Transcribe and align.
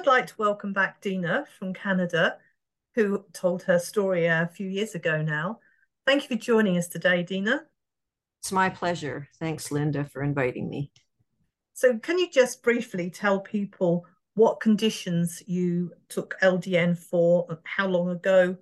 I'd 0.00 0.06
like 0.06 0.28
to 0.28 0.34
welcome 0.38 0.72
back 0.72 1.02
Deena 1.02 1.44
from 1.58 1.74
Canada, 1.74 2.38
who 2.94 3.22
told 3.34 3.64
her 3.64 3.78
story 3.78 4.24
a 4.24 4.48
few 4.50 4.66
years 4.66 4.94
ago 4.94 5.20
now. 5.20 5.58
Thank 6.06 6.22
you 6.22 6.28
for 6.34 6.42
joining 6.42 6.78
us 6.78 6.88
today, 6.88 7.22
Deena. 7.22 7.64
It's 8.40 8.50
my 8.50 8.70
pleasure. 8.70 9.28
Thanks, 9.38 9.70
Linda, 9.70 10.06
for 10.06 10.22
inviting 10.22 10.70
me. 10.70 10.90
So, 11.74 11.98
can 11.98 12.18
you 12.18 12.30
just 12.30 12.62
briefly 12.62 13.10
tell 13.10 13.40
people 13.40 14.06
what 14.32 14.60
conditions 14.60 15.42
you 15.46 15.92
took 16.08 16.34
LDN 16.40 16.96
for, 16.96 17.58
how 17.64 17.86
long 17.86 18.08
ago 18.08 18.56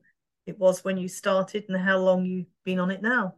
it 0.45 0.59
was 0.59 0.83
when 0.83 0.99
you 0.99 1.07
started, 1.07 1.67
and 1.69 1.81
how 1.81 1.99
long 1.99 2.25
you've 2.25 2.53
been 2.65 2.81
on 2.81 2.91
it 2.91 3.01
now? 3.01 3.37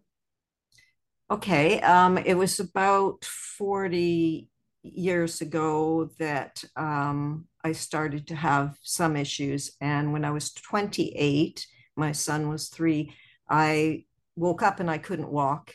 Okay, 1.30 1.82
um, 1.82 2.16
it 2.16 2.32
was 2.32 2.60
about 2.60 3.27
40 3.27 4.48
years 4.82 5.42
ago 5.42 6.10
that 6.19 6.64
um, 6.77 7.44
I 7.64 7.72
started 7.72 8.27
to 8.28 8.34
have 8.36 8.78
some 8.83 9.16
issues. 9.16 9.72
And 9.80 10.12
when 10.12 10.25
I 10.25 10.30
was 10.30 10.53
28, 10.53 11.66
my 11.97 12.12
son 12.12 12.48
was 12.48 12.69
three, 12.69 13.14
I 13.48 14.05
woke 14.36 14.62
up 14.62 14.80
and 14.80 14.91
I 14.91 14.98
couldn't 14.98 15.30
walk. 15.30 15.75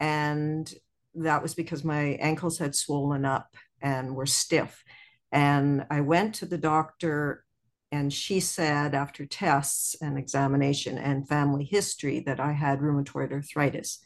And 0.00 0.72
that 1.14 1.42
was 1.42 1.54
because 1.54 1.84
my 1.84 2.18
ankles 2.20 2.58
had 2.58 2.74
swollen 2.74 3.24
up 3.24 3.56
and 3.80 4.14
were 4.14 4.26
stiff. 4.26 4.82
And 5.30 5.86
I 5.90 6.00
went 6.00 6.36
to 6.36 6.46
the 6.46 6.58
doctor, 6.58 7.44
and 7.90 8.12
she 8.12 8.40
said, 8.40 8.94
after 8.94 9.26
tests 9.26 9.96
and 10.00 10.18
examination 10.18 10.98
and 10.98 11.28
family 11.28 11.64
history, 11.64 12.20
that 12.20 12.40
I 12.40 12.52
had 12.52 12.80
rheumatoid 12.80 13.32
arthritis. 13.32 14.04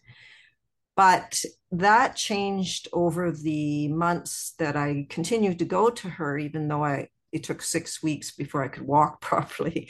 But 0.99 1.45
that 1.71 2.17
changed 2.17 2.89
over 2.93 3.31
the 3.31 3.87
months 3.87 4.55
that 4.59 4.77
I 4.77 5.07
continued 5.09 5.61
to 5.61 5.65
go 5.65 5.91
to 5.91 6.09
her, 6.09 6.37
even 6.37 6.67
though 6.67 6.85
I 6.85 7.11
it 7.31 7.45
took 7.45 7.63
six 7.63 8.03
weeks 8.03 8.33
before 8.33 8.65
I 8.65 8.69
could 8.69 8.83
walk 8.83 9.21
properly, 9.31 9.89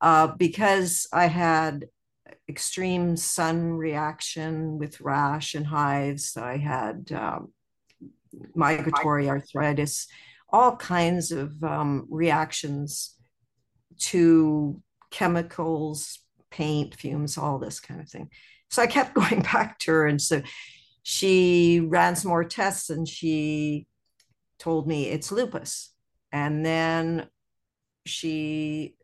uh, 0.00 0.26
because 0.36 1.06
I 1.12 1.26
had 1.26 1.86
extreme 2.48 3.16
sun 3.16 3.74
reaction 3.74 4.78
with 4.78 5.00
rash 5.00 5.54
and 5.54 5.64
hives. 5.64 6.36
I 6.36 6.56
had 6.56 7.12
um, 7.12 7.52
migratory 8.56 9.28
arthritis, 9.28 10.08
all 10.48 10.74
kinds 10.74 11.30
of 11.30 11.62
um, 11.62 12.04
reactions 12.10 13.14
to 13.98 14.82
chemicals, 15.12 16.18
paint, 16.50 16.96
fumes, 16.96 17.38
all 17.38 17.60
this 17.60 17.78
kind 17.78 18.00
of 18.00 18.08
thing. 18.08 18.28
So 18.70 18.82
I 18.82 18.86
kept 18.86 19.14
going 19.20 19.42
back 19.42 19.78
to 19.80 19.92
her. 19.92 20.06
And 20.06 20.20
so 20.20 20.42
she 21.02 21.80
ran 21.80 22.16
some 22.16 22.30
more 22.30 22.44
tests 22.44 22.90
and 22.90 23.08
she 23.08 23.86
told 24.58 24.86
me 24.86 25.06
it's 25.08 25.32
lupus. 25.32 25.92
And 26.32 26.64
then 26.64 27.28
she 28.04 28.94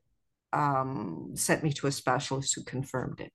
um, 0.52 1.32
sent 1.34 1.62
me 1.62 1.72
to 1.74 1.86
a 1.86 1.92
specialist 1.92 2.54
who 2.54 2.62
confirmed 2.64 3.20
it. 3.20 3.32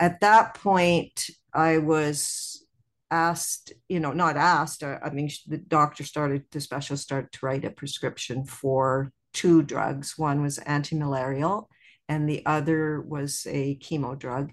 At 0.00 0.20
that 0.20 0.54
point, 0.54 1.30
I 1.52 1.78
was 1.78 2.64
asked, 3.10 3.72
you 3.88 4.00
know, 4.00 4.12
not 4.12 4.36
asked, 4.36 4.82
I, 4.82 4.98
I 5.02 5.10
mean, 5.10 5.30
the 5.46 5.58
doctor 5.58 6.04
started, 6.04 6.44
the 6.50 6.60
specialist 6.60 7.04
started 7.04 7.30
to 7.32 7.46
write 7.46 7.64
a 7.64 7.70
prescription 7.70 8.44
for 8.44 9.12
two 9.32 9.62
drugs. 9.62 10.14
One 10.16 10.42
was 10.42 10.58
anti-malarial, 10.58 11.68
and 12.08 12.28
the 12.28 12.44
other 12.46 13.00
was 13.00 13.46
a 13.48 13.76
chemo 13.76 14.18
drug. 14.18 14.52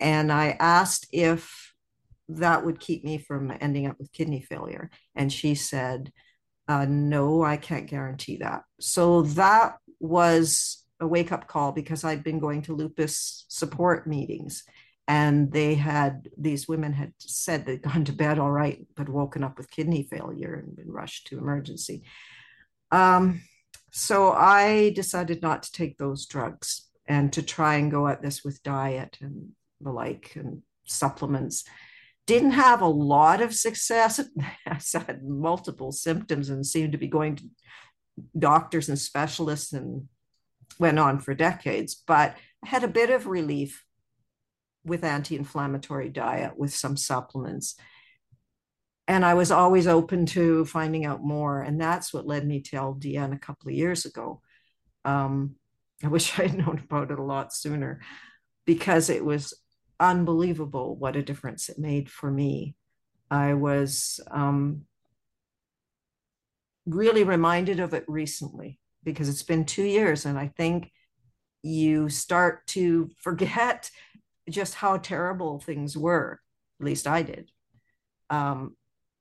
And 0.00 0.32
I 0.32 0.56
asked 0.58 1.06
if 1.12 1.74
that 2.28 2.64
would 2.64 2.80
keep 2.80 3.04
me 3.04 3.18
from 3.18 3.52
ending 3.60 3.86
up 3.86 3.98
with 3.98 4.12
kidney 4.12 4.40
failure. 4.40 4.90
And 5.14 5.32
she 5.32 5.54
said, 5.54 6.12
uh, 6.68 6.86
no, 6.88 7.42
I 7.42 7.56
can't 7.56 7.88
guarantee 7.88 8.38
that. 8.38 8.62
So 8.78 9.22
that 9.22 9.76
was 9.98 10.84
a 11.00 11.06
wake 11.06 11.32
up 11.32 11.46
call 11.48 11.72
because 11.72 12.04
I'd 12.04 12.22
been 12.22 12.38
going 12.38 12.62
to 12.62 12.74
lupus 12.74 13.44
support 13.48 14.06
meetings 14.06 14.64
and 15.10 15.50
they 15.50 15.74
had 15.74 16.28
these 16.38 16.68
women 16.68 16.92
had 16.92 17.12
said 17.18 17.66
they'd 17.66 17.82
gone 17.82 18.04
to 18.04 18.12
bed 18.12 18.38
all 18.38 18.52
right 18.52 18.86
but 18.96 19.08
woken 19.08 19.42
up 19.42 19.58
with 19.58 19.70
kidney 19.70 20.06
failure 20.08 20.54
and 20.54 20.76
been 20.76 20.90
rushed 20.90 21.26
to 21.26 21.38
emergency 21.38 22.04
um, 22.92 23.42
so 23.90 24.30
i 24.32 24.92
decided 24.94 25.42
not 25.42 25.64
to 25.64 25.72
take 25.72 25.98
those 25.98 26.26
drugs 26.26 26.88
and 27.06 27.32
to 27.32 27.42
try 27.42 27.74
and 27.74 27.90
go 27.90 28.06
at 28.06 28.22
this 28.22 28.44
with 28.44 28.62
diet 28.62 29.18
and 29.20 29.50
the 29.80 29.90
like 29.90 30.32
and 30.36 30.62
supplements 30.86 31.64
didn't 32.26 32.52
have 32.52 32.80
a 32.80 32.86
lot 32.86 33.40
of 33.40 33.54
success. 33.54 34.20
I 34.66 34.78
had 35.06 35.24
multiple 35.24 35.92
symptoms 35.92 36.48
and 36.48 36.64
seemed 36.64 36.92
to 36.92 36.98
be 36.98 37.08
going 37.08 37.36
to 37.36 37.44
doctors 38.38 38.88
and 38.88 38.98
specialists 38.98 39.72
and 39.72 40.08
went 40.78 40.98
on 40.98 41.18
for 41.18 41.34
decades 41.34 42.02
but 42.06 42.36
i 42.64 42.68
had 42.68 42.84
a 42.84 42.88
bit 42.88 43.10
of 43.10 43.26
relief 43.26 43.84
with 44.84 45.04
anti-inflammatory 45.04 46.08
diet 46.08 46.56
with 46.56 46.74
some 46.74 46.96
supplements. 46.96 47.76
And 49.06 49.24
i 49.24 49.34
was 49.34 49.50
always 49.50 49.86
open 49.86 50.26
to 50.26 50.64
finding 50.64 51.04
out 51.04 51.22
more 51.22 51.60
and 51.60 51.80
that's 51.80 52.14
what 52.14 52.26
led 52.26 52.46
me 52.46 52.60
to 52.62 52.76
ldn 52.76 53.34
a 53.34 53.38
couple 53.38 53.68
of 53.68 53.74
years 53.74 54.04
ago. 54.04 54.40
Um, 55.04 55.56
i 56.04 56.08
wish 56.08 56.38
i 56.38 56.42
had 56.42 56.56
known 56.56 56.82
about 56.84 57.10
it 57.10 57.18
a 57.18 57.22
lot 57.22 57.52
sooner 57.52 58.00
because 58.66 59.10
it 59.10 59.24
was 59.24 59.54
unbelievable 60.00 60.96
what 60.96 61.16
a 61.16 61.22
difference 61.22 61.68
it 61.68 61.78
made 61.78 62.10
for 62.10 62.30
me 62.30 62.74
i 63.30 63.54
was 63.54 64.18
um, 64.30 64.82
really 66.86 67.22
reminded 67.22 67.78
of 67.78 67.94
it 67.94 68.04
recently 68.08 68.80
because 69.04 69.28
it's 69.28 69.42
been 69.42 69.64
two 69.64 69.84
years 69.84 70.24
and 70.24 70.38
i 70.38 70.48
think 70.56 70.90
you 71.62 72.08
start 72.08 72.66
to 72.68 73.10
forget 73.18 73.90
just 74.48 74.74
how 74.74 74.96
terrible 74.96 75.60
things 75.60 75.96
were. 75.96 76.40
At 76.80 76.86
least 76.86 77.06
I 77.06 77.22
did. 77.22 77.50
Um, 78.30 78.76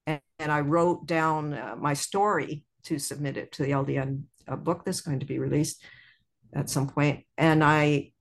and, 0.06 0.22
and, 0.38 0.52
I 0.52 0.62
wrote 0.62 1.08
down 1.08 1.54
uh, 1.54 1.76
my 1.78 1.94
story 1.94 2.64
to 2.84 3.00
submit 3.00 3.38
it 3.38 3.52
to 3.54 3.64
the 3.64 3.72
LDN 3.72 4.24
book 4.60 4.86
that's 4.86 5.02
going 5.02 5.20
to 5.20 5.26
be 5.26 5.40
released 5.40 5.84
at 6.54 6.70
some 6.70 6.88
point. 6.88 7.26
And 7.38 7.64
I 7.64 8.12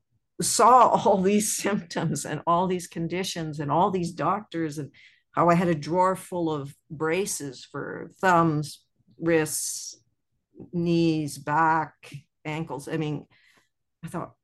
saw 0.41 0.88
all 0.88 1.21
these 1.21 1.56
symptoms 1.56 2.25
and 2.25 2.41
all 2.47 2.66
these 2.66 2.87
conditions 2.87 3.60
and 3.60 3.71
all 3.71 3.91
these 3.91 4.12
doctors 4.12 4.78
and 4.78 4.91
how 5.32 5.49
I 5.49 5.54
had 5.54 5.69
a 5.69 5.75
drawer 5.75 6.16
full 6.16 6.53
of 6.53 6.75
braces 6.91 7.65
for 7.65 8.10
thumbs, 8.21 8.82
wrists, 9.21 10.00
knees, 10.72 11.38
back, 11.38 12.12
ankles. 12.44 12.88
I 12.88 12.97
mean, 12.97 13.26
I 14.04 14.09
thought, 14.09 14.34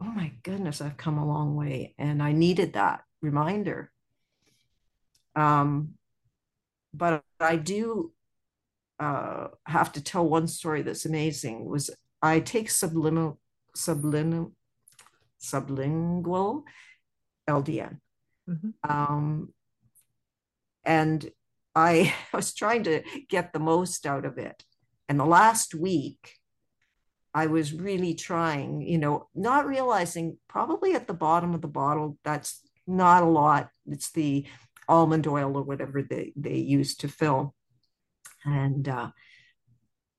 oh 0.00 0.06
my 0.10 0.32
goodness, 0.42 0.80
I've 0.80 0.96
come 0.96 1.18
a 1.18 1.26
long 1.26 1.54
way. 1.54 1.94
And 1.98 2.22
I 2.22 2.32
needed 2.32 2.72
that 2.72 3.02
reminder. 3.22 3.92
Um, 5.36 5.94
but 6.92 7.22
I 7.38 7.56
do 7.56 8.12
uh, 8.98 9.48
have 9.66 9.92
to 9.92 10.02
tell 10.02 10.28
one 10.28 10.48
story 10.48 10.82
that's 10.82 11.06
amazing 11.06 11.64
was 11.64 11.90
I 12.20 12.40
take 12.40 12.70
subliminal, 12.70 13.38
subliminal, 13.74 14.52
sublingual 15.40 16.64
LDN. 17.48 17.98
Mm-hmm. 18.48 18.70
Um, 18.90 19.52
and 20.84 21.30
I 21.74 22.14
was 22.32 22.54
trying 22.54 22.84
to 22.84 23.02
get 23.28 23.52
the 23.52 23.58
most 23.58 24.06
out 24.06 24.24
of 24.24 24.38
it. 24.38 24.64
And 25.08 25.18
the 25.18 25.26
last 25.26 25.74
week, 25.74 26.36
I 27.32 27.46
was 27.46 27.72
really 27.72 28.14
trying, 28.14 28.82
you 28.82 28.98
know, 28.98 29.28
not 29.34 29.66
realizing 29.66 30.38
probably 30.48 30.94
at 30.94 31.06
the 31.06 31.14
bottom 31.14 31.54
of 31.54 31.60
the 31.60 31.68
bottle, 31.68 32.18
that's 32.24 32.60
not 32.86 33.22
a 33.22 33.26
lot. 33.26 33.70
It's 33.86 34.10
the 34.10 34.46
almond 34.88 35.26
oil 35.26 35.56
or 35.56 35.62
whatever 35.62 36.02
they, 36.02 36.32
they 36.36 36.56
use 36.56 36.96
to 36.96 37.08
fill. 37.08 37.54
And 38.44 38.88
uh, 38.88 39.10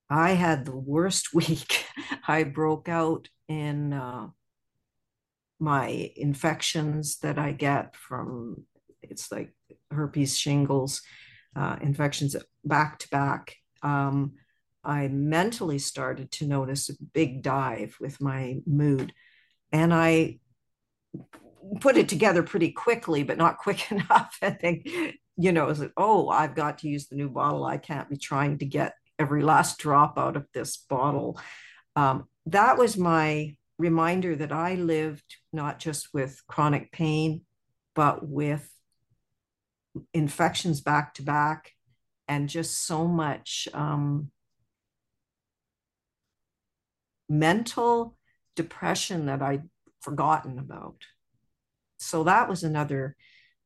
I 0.09 0.31
had 0.31 0.65
the 0.65 0.75
worst 0.75 1.33
week. 1.33 1.85
I 2.27 2.43
broke 2.43 2.87
out 2.87 3.27
in 3.47 3.91
uh, 3.91 4.27
my 5.61 6.11
infections 6.15 7.19
that 7.19 7.37
I 7.37 7.51
get 7.51 7.95
from, 7.95 8.65
it's 9.01 9.31
like 9.31 9.53
herpes 9.91 10.37
shingles, 10.37 11.01
uh, 11.55 11.77
infections 11.81 12.35
back 12.65 12.99
to 12.99 13.09
back. 13.09 13.55
Um, 13.83 14.33
I 14.83 15.07
mentally 15.07 15.77
started 15.77 16.31
to 16.31 16.47
notice 16.47 16.89
a 16.89 16.93
big 17.13 17.43
dive 17.43 17.95
with 17.99 18.19
my 18.19 18.57
mood. 18.65 19.13
And 19.71 19.93
I 19.93 20.39
put 21.79 21.95
it 21.95 22.09
together 22.09 22.41
pretty 22.41 22.71
quickly, 22.71 23.23
but 23.23 23.37
not 23.37 23.59
quick 23.59 23.91
enough. 23.91 24.35
I 24.41 24.49
think, 24.49 24.89
you 25.37 25.51
know, 25.51 25.69
is 25.69 25.83
oh, 25.95 26.29
I've 26.29 26.55
got 26.55 26.79
to 26.79 26.89
use 26.89 27.07
the 27.07 27.15
new 27.15 27.29
bottle. 27.29 27.65
I 27.65 27.77
can't 27.77 28.09
be 28.09 28.17
trying 28.17 28.57
to 28.59 28.65
get 28.65 28.95
every 29.19 29.43
last 29.43 29.77
drop 29.77 30.17
out 30.17 30.35
of 30.35 30.47
this 30.53 30.77
bottle. 30.77 31.39
Um, 31.95 32.27
that 32.47 32.77
was 32.79 32.97
my 32.97 33.55
reminder 33.81 34.35
that 34.35 34.51
I 34.51 34.75
lived 34.75 35.37
not 35.51 35.79
just 35.79 36.13
with 36.13 36.41
chronic 36.47 36.91
pain, 36.91 37.41
but 37.95 38.27
with 38.27 38.69
infections 40.13 40.81
back 40.81 41.13
to 41.15 41.23
back 41.23 41.71
and 42.27 42.47
just 42.47 42.85
so 42.85 43.07
much 43.07 43.67
um, 43.73 44.31
mental 47.27 48.17
depression 48.55 49.25
that 49.25 49.41
I'd 49.41 49.69
forgotten 50.01 50.59
about. 50.59 51.03
So 51.97 52.23
that 52.23 52.47
was 52.47 52.63
another 52.63 53.15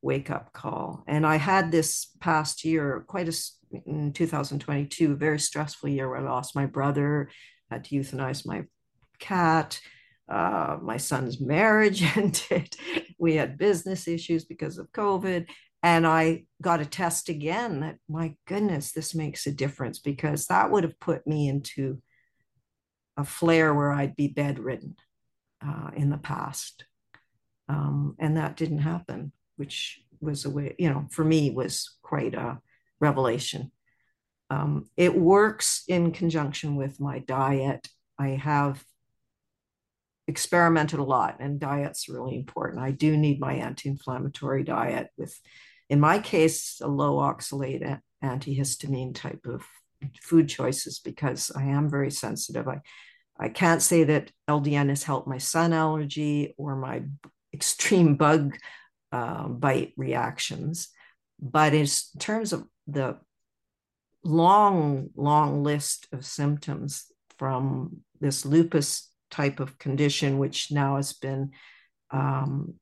wake 0.02 0.30
up 0.30 0.52
call. 0.52 1.04
And 1.06 1.26
I 1.26 1.36
had 1.36 1.70
this 1.70 2.08
past 2.20 2.64
year, 2.64 3.04
quite 3.06 3.28
a 3.28 3.36
in 3.84 4.12
2022, 4.12 5.12
a 5.12 5.16
very 5.16 5.40
stressful 5.40 5.88
year 5.88 6.08
where 6.08 6.18
I 6.18 6.22
lost 6.22 6.54
my 6.54 6.66
brother, 6.66 7.30
had 7.70 7.84
to 7.84 7.96
euthanize 7.96 8.46
my 8.46 8.64
cat. 9.18 9.80
Uh, 10.28 10.78
my 10.82 10.96
son's 10.96 11.40
marriage 11.40 12.02
ended. 12.16 12.74
we 13.18 13.36
had 13.36 13.58
business 13.58 14.08
issues 14.08 14.44
because 14.44 14.78
of 14.78 14.92
COVID. 14.92 15.46
And 15.82 16.06
I 16.06 16.44
got 16.60 16.80
a 16.80 16.86
test 16.86 17.28
again 17.28 17.80
that, 17.80 17.96
my 18.08 18.34
goodness, 18.46 18.92
this 18.92 19.14
makes 19.14 19.46
a 19.46 19.52
difference 19.52 20.00
because 20.00 20.46
that 20.46 20.70
would 20.70 20.84
have 20.84 20.98
put 20.98 21.26
me 21.26 21.48
into 21.48 22.02
a 23.16 23.24
flare 23.24 23.72
where 23.72 23.92
I'd 23.92 24.16
be 24.16 24.28
bedridden 24.28 24.96
uh, 25.64 25.90
in 25.94 26.10
the 26.10 26.18
past. 26.18 26.84
Um, 27.68 28.16
and 28.18 28.36
that 28.36 28.56
didn't 28.56 28.80
happen, 28.80 29.32
which 29.56 30.00
was 30.20 30.44
a 30.44 30.50
way, 30.50 30.74
you 30.78 30.90
know, 30.90 31.06
for 31.10 31.24
me 31.24 31.50
was 31.50 31.96
quite 32.02 32.34
a 32.34 32.58
revelation. 33.00 33.70
Um, 34.50 34.88
it 34.96 35.16
works 35.16 35.82
in 35.88 36.12
conjunction 36.12 36.76
with 36.76 37.00
my 37.00 37.18
diet. 37.20 37.88
I 38.18 38.30
have 38.30 38.82
experimented 40.28 40.98
a 40.98 41.04
lot, 41.04 41.36
and 41.40 41.60
diet's 41.60 42.08
really 42.08 42.36
important. 42.36 42.82
I 42.82 42.90
do 42.90 43.16
need 43.16 43.40
my 43.40 43.54
anti-inflammatory 43.54 44.64
diet 44.64 45.08
with, 45.16 45.38
in 45.88 46.00
my 46.00 46.18
case, 46.18 46.80
a 46.82 46.88
low 46.88 47.16
oxalate 47.16 48.00
antihistamine 48.22 49.14
type 49.14 49.46
of 49.46 49.64
food 50.20 50.48
choices 50.48 50.98
because 50.98 51.50
I 51.54 51.64
am 51.64 51.88
very 51.88 52.10
sensitive. 52.10 52.68
I 52.68 52.80
I 53.38 53.48
can't 53.48 53.82
say 53.82 54.04
that 54.04 54.30
LDN 54.48 54.88
has 54.88 55.02
helped 55.02 55.28
my 55.28 55.38
sun 55.38 55.72
allergy 55.72 56.54
or 56.56 56.76
my 56.76 57.02
extreme 57.52 58.16
bug 58.16 58.56
uh, 59.12 59.48
bite 59.48 59.92
reactions, 59.96 60.88
but 61.40 61.74
in 61.74 61.86
terms 62.18 62.52
of 62.52 62.66
the 62.86 63.18
long, 64.24 65.10
long 65.14 65.62
list 65.62 66.08
of 66.12 66.24
symptoms 66.24 67.06
from 67.38 67.98
this 68.20 68.44
lupus 68.44 69.10
type 69.30 69.60
of 69.60 69.78
condition, 69.78 70.38
which 70.38 70.70
now 70.70 70.96
has 70.96 71.12
been 71.12 71.52
um, 72.10 72.74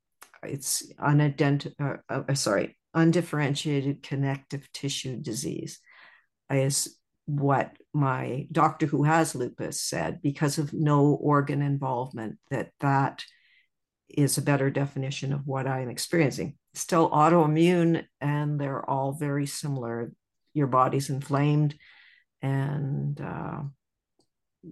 it's 0.43 0.85
unidentified, 0.99 2.01
uh, 2.09 2.23
uh, 2.29 2.35
sorry, 2.35 2.77
undifferentiated 2.93 4.03
connective 4.03 4.71
tissue 4.73 5.17
disease 5.17 5.81
is 6.51 6.97
what 7.27 7.77
my 7.93 8.47
doctor 8.53 8.87
who 8.87 9.03
has 9.03 9.35
lupus 9.35 9.81
said 9.81 10.21
because 10.21 10.59
of 10.59 10.73
no 10.73 11.07
organ 11.07 11.63
involvement 11.63 12.39
that 12.51 12.71
that 12.81 13.25
is 14.09 14.37
a 14.37 14.43
better 14.43 14.69
definition 14.71 15.33
of 15.33 15.47
what 15.47 15.67
i'm 15.67 15.89
experiencing. 15.89 16.57
Still 16.75 17.11
autoimmune 17.11 18.05
and 18.21 18.61
they're 18.61 18.89
all 18.89 19.13
very 19.13 19.47
similar. 19.47 20.13
Your 20.53 20.67
body's 20.67 21.09
inflamed 21.09 21.75
and 22.43 23.19
uh, 23.21 23.63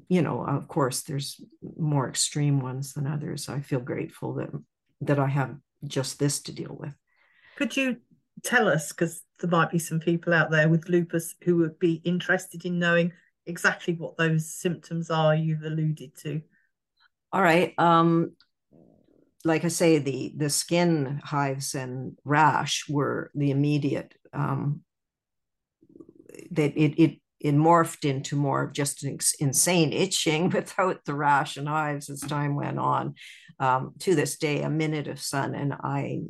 you 0.08 0.22
know 0.22 0.44
of 0.44 0.68
course 0.68 1.02
there's 1.02 1.40
more 1.78 2.08
extreme 2.08 2.60
ones 2.60 2.94
than 2.94 3.06
others 3.06 3.48
i 3.48 3.60
feel 3.60 3.80
grateful 3.80 4.34
that 4.34 4.50
that 5.00 5.18
i 5.18 5.26
have 5.26 5.54
just 5.84 6.18
this 6.18 6.40
to 6.40 6.52
deal 6.52 6.76
with 6.78 6.94
could 7.56 7.76
you 7.76 7.96
tell 8.42 8.68
us 8.68 8.92
because 8.92 9.22
there 9.40 9.50
might 9.50 9.70
be 9.70 9.78
some 9.78 10.00
people 10.00 10.32
out 10.32 10.50
there 10.50 10.68
with 10.68 10.88
lupus 10.88 11.34
who 11.44 11.56
would 11.56 11.78
be 11.78 12.00
interested 12.04 12.64
in 12.64 12.78
knowing 12.78 13.12
exactly 13.46 13.94
what 13.94 14.16
those 14.16 14.52
symptoms 14.52 15.10
are 15.10 15.34
you've 15.34 15.62
alluded 15.62 16.16
to. 16.16 16.42
All 17.32 17.42
right. 17.42 17.74
Um, 17.78 18.32
like 19.44 19.64
I 19.64 19.68
say, 19.68 19.98
the 19.98 20.32
the 20.36 20.50
skin 20.50 21.20
hives 21.24 21.74
and 21.74 22.16
rash 22.24 22.88
were 22.88 23.30
the 23.34 23.50
immediate. 23.50 24.14
Um, 24.32 24.82
that 26.52 26.76
it 26.76 27.02
it 27.02 27.20
it 27.42 27.56
morphed 27.56 28.08
into 28.08 28.36
more 28.36 28.62
of 28.62 28.72
just 28.72 29.02
an 29.02 29.18
insane 29.40 29.92
itching 29.92 30.48
without 30.50 31.04
the 31.04 31.14
rash 31.14 31.56
and 31.56 31.68
hives 31.68 32.08
as 32.08 32.20
time 32.20 32.54
went 32.54 32.78
on. 32.78 33.14
Um, 33.58 33.94
to 34.00 34.14
this 34.14 34.38
day, 34.38 34.62
a 34.62 34.70
minute 34.70 35.08
of 35.08 35.20
sun 35.20 35.54
and 35.54 35.72
I 35.72 36.22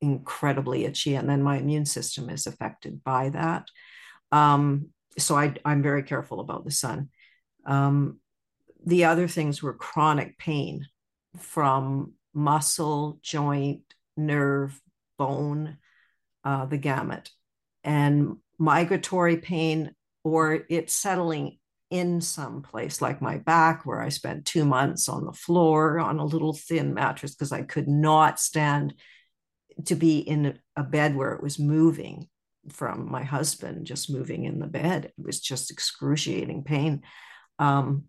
incredibly 0.00 0.84
itchy, 0.84 1.14
and 1.14 1.28
then 1.28 1.42
my 1.42 1.58
immune 1.58 1.86
system 1.86 2.30
is 2.30 2.46
affected 2.46 3.04
by 3.04 3.28
that. 3.28 3.68
Um, 4.32 4.88
so 5.18 5.36
I, 5.36 5.54
am 5.64 5.82
very 5.82 6.02
careful 6.02 6.40
about 6.40 6.64
the 6.64 6.70
sun. 6.70 7.10
Um, 7.66 8.18
the 8.84 9.04
other 9.04 9.28
things 9.28 9.62
were 9.62 9.74
chronic 9.74 10.38
pain 10.38 10.86
from 11.36 12.14
muscle, 12.34 13.18
joint, 13.22 13.82
nerve, 14.16 14.80
bone, 15.18 15.76
uh, 16.42 16.64
the 16.64 16.78
gamut, 16.78 17.30
and 17.84 18.36
migratory 18.58 19.36
pain 19.36 19.94
or 20.24 20.64
it 20.68 20.90
settling 20.90 21.58
in 21.90 22.20
some 22.20 22.62
place 22.62 23.02
like 23.02 23.20
my 23.20 23.36
back 23.36 23.84
where 23.84 24.00
i 24.00 24.08
spent 24.08 24.46
two 24.46 24.64
months 24.64 25.08
on 25.08 25.26
the 25.26 25.32
floor 25.32 25.98
on 25.98 26.18
a 26.18 26.24
little 26.24 26.54
thin 26.54 26.94
mattress 26.94 27.34
because 27.34 27.52
i 27.52 27.62
could 27.62 27.88
not 27.88 28.40
stand 28.40 28.94
to 29.84 29.94
be 29.94 30.18
in 30.18 30.58
a 30.76 30.82
bed 30.82 31.16
where 31.16 31.32
it 31.32 31.42
was 31.42 31.58
moving 31.58 32.28
from 32.70 33.10
my 33.10 33.24
husband 33.24 33.86
just 33.86 34.10
moving 34.10 34.44
in 34.44 34.58
the 34.58 34.66
bed. 34.66 35.06
It 35.06 35.14
was 35.16 35.40
just 35.40 35.70
excruciating 35.70 36.64
pain. 36.64 37.02
Um, 37.58 38.04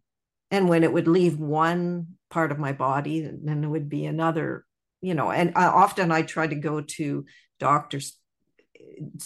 and 0.51 0.69
when 0.69 0.83
it 0.83 0.93
would 0.93 1.07
leave 1.07 1.39
one 1.39 2.07
part 2.29 2.51
of 2.51 2.59
my 2.59 2.73
body, 2.73 3.21
then 3.21 3.63
it 3.63 3.67
would 3.67 3.89
be 3.89 4.05
another, 4.05 4.65
you 5.01 5.15
know. 5.15 5.31
And 5.31 5.53
I, 5.55 5.65
often 5.65 6.11
I 6.11 6.21
try 6.21 6.45
to 6.45 6.55
go 6.55 6.81
to 6.81 7.25
doctors 7.59 8.15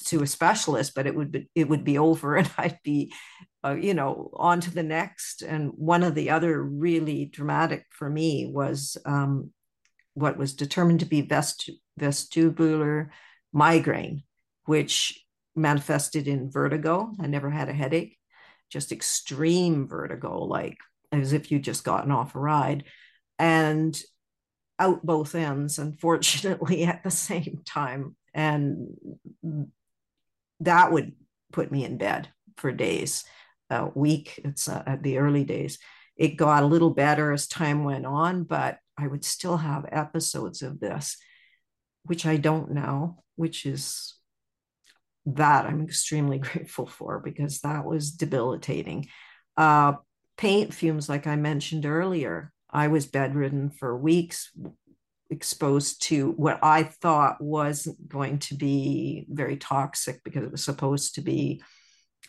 to 0.05 0.23
a 0.23 0.27
specialist, 0.27 0.93
but 0.95 1.07
it 1.07 1.15
would 1.15 1.31
be 1.31 1.49
it 1.55 1.69
would 1.69 1.83
be 1.83 1.97
over, 1.97 2.35
and 2.37 2.49
I'd 2.57 2.79
be, 2.83 3.13
uh, 3.63 3.75
you 3.75 3.93
know, 3.93 4.31
on 4.33 4.61
to 4.61 4.71
the 4.71 4.83
next. 4.83 5.41
And 5.41 5.71
one 5.75 6.03
of 6.03 6.15
the 6.15 6.29
other 6.29 6.61
really 6.61 7.25
dramatic 7.25 7.85
for 7.91 8.09
me 8.09 8.49
was 8.53 8.97
um, 9.05 9.51
what 10.13 10.37
was 10.37 10.53
determined 10.53 11.01
to 11.01 11.05
be 11.05 11.21
vest- 11.21 11.69
vestibular 11.99 13.09
migraine 13.53 14.23
which 14.67 15.25
manifested 15.55 16.27
in 16.27 16.51
vertigo. 16.51 17.11
I 17.19 17.25
never 17.25 17.49
had 17.49 17.69
a 17.69 17.73
headache, 17.73 18.17
just 18.69 18.91
extreme 18.91 19.87
vertigo, 19.87 20.43
like 20.43 20.77
as 21.11 21.33
if 21.33 21.49
you'd 21.51 21.63
just 21.63 21.85
gotten 21.85 22.11
off 22.11 22.35
a 22.35 22.39
ride. 22.39 22.83
And 23.39 23.99
out 24.79 25.05
both 25.05 25.35
ends, 25.35 25.79
unfortunately, 25.79 26.83
at 26.85 27.03
the 27.03 27.11
same 27.11 27.61
time. 27.65 28.15
And 28.33 28.95
that 30.59 30.91
would 30.91 31.13
put 31.51 31.71
me 31.71 31.85
in 31.85 31.97
bed 31.97 32.29
for 32.57 32.71
days, 32.71 33.23
a 33.69 33.87
week. 33.93 34.39
It's 34.43 34.67
uh, 34.67 34.83
at 34.85 35.03
the 35.03 35.17
early 35.17 35.43
days. 35.43 35.79
It 36.15 36.37
got 36.37 36.63
a 36.63 36.67
little 36.67 36.89
better 36.89 37.31
as 37.31 37.47
time 37.47 37.83
went 37.83 38.05
on, 38.05 38.43
but 38.43 38.79
I 38.97 39.07
would 39.07 39.23
still 39.23 39.57
have 39.57 39.85
episodes 39.91 40.61
of 40.61 40.79
this, 40.79 41.17
which 42.03 42.25
I 42.25 42.37
don't 42.37 42.71
now, 42.71 43.19
which 43.35 43.65
is 43.65 44.15
that 45.27 45.65
I'm 45.65 45.83
extremely 45.83 46.39
grateful 46.39 46.87
for 46.87 47.19
because 47.19 47.59
that 47.61 47.85
was 47.85 48.11
debilitating. 48.11 49.07
Uh, 49.55 49.93
paint 50.37 50.73
fumes, 50.73 51.09
like 51.09 51.27
I 51.27 51.35
mentioned 51.35 51.85
earlier, 51.85 52.51
I 52.77 52.89
was 52.89 53.07
bedridden 53.07 53.71
for 53.71 53.97
weeks, 53.97 54.51
exposed 55.31 56.03
to 56.03 56.33
what 56.33 56.59
I 56.61 56.83
thought 56.83 57.41
was 57.41 57.87
going 58.07 58.37
to 58.39 58.53
be 58.55 59.25
very 59.29 59.57
toxic 59.57 60.23
because 60.23 60.43
it 60.43 60.51
was 60.51 60.63
supposed 60.63 61.15
to 61.15 61.21
be 61.21 61.63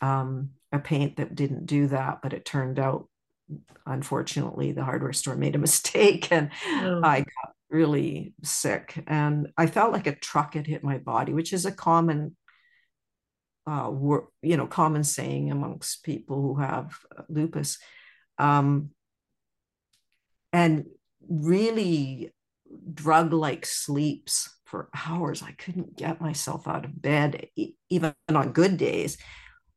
um, 0.01 0.53
a 0.73 0.79
paint 0.79 1.19
that 1.19 1.35
didn't 1.35 1.67
do 1.67 1.89
that, 1.89 2.21
but 2.23 2.33
it 2.33 2.47
turned 2.47 2.79
out, 2.79 3.11
unfortunately, 3.85 4.73
the 4.73 4.85
hardware 4.85 5.13
store 5.13 5.37
made 5.37 5.55
a 5.55 5.59
mistake 5.69 6.33
and 6.33 6.51
oh. 6.67 7.03
I 7.05 7.19
got 7.19 7.53
really 7.69 8.33
sick. 8.43 9.05
And 9.07 9.49
I 9.59 9.67
felt 9.67 9.93
like 9.93 10.07
a 10.07 10.17
truck 10.17 10.55
had 10.55 10.67
hit 10.67 10.83
my 10.83 10.97
body, 10.97 11.35
which 11.35 11.53
is 11.53 11.67
a 11.67 11.73
common 11.73 12.35
uh, 13.67 13.91
wor- 13.91 14.31
you 14.41 14.57
know, 14.57 14.67
common 14.67 15.05
saying 15.05 15.51
amongst 15.51 16.05
people 16.05 16.41
who 16.41 16.55
have 16.55 16.97
lupus. 17.29 17.77
Um, 18.39 18.93
and 20.53 20.87
really 21.29 22.33
drug 22.95 23.33
like 23.33 23.67
sleeps 23.67 24.51
for 24.65 24.89
hours. 25.07 25.43
I 25.43 25.53
couldn't 25.53 25.97
get 25.97 26.21
myself 26.21 26.69
out 26.69 26.85
of 26.85 27.01
bed, 27.01 27.47
even 27.89 28.15
on 28.29 28.53
good 28.53 28.77
days. 28.77 29.19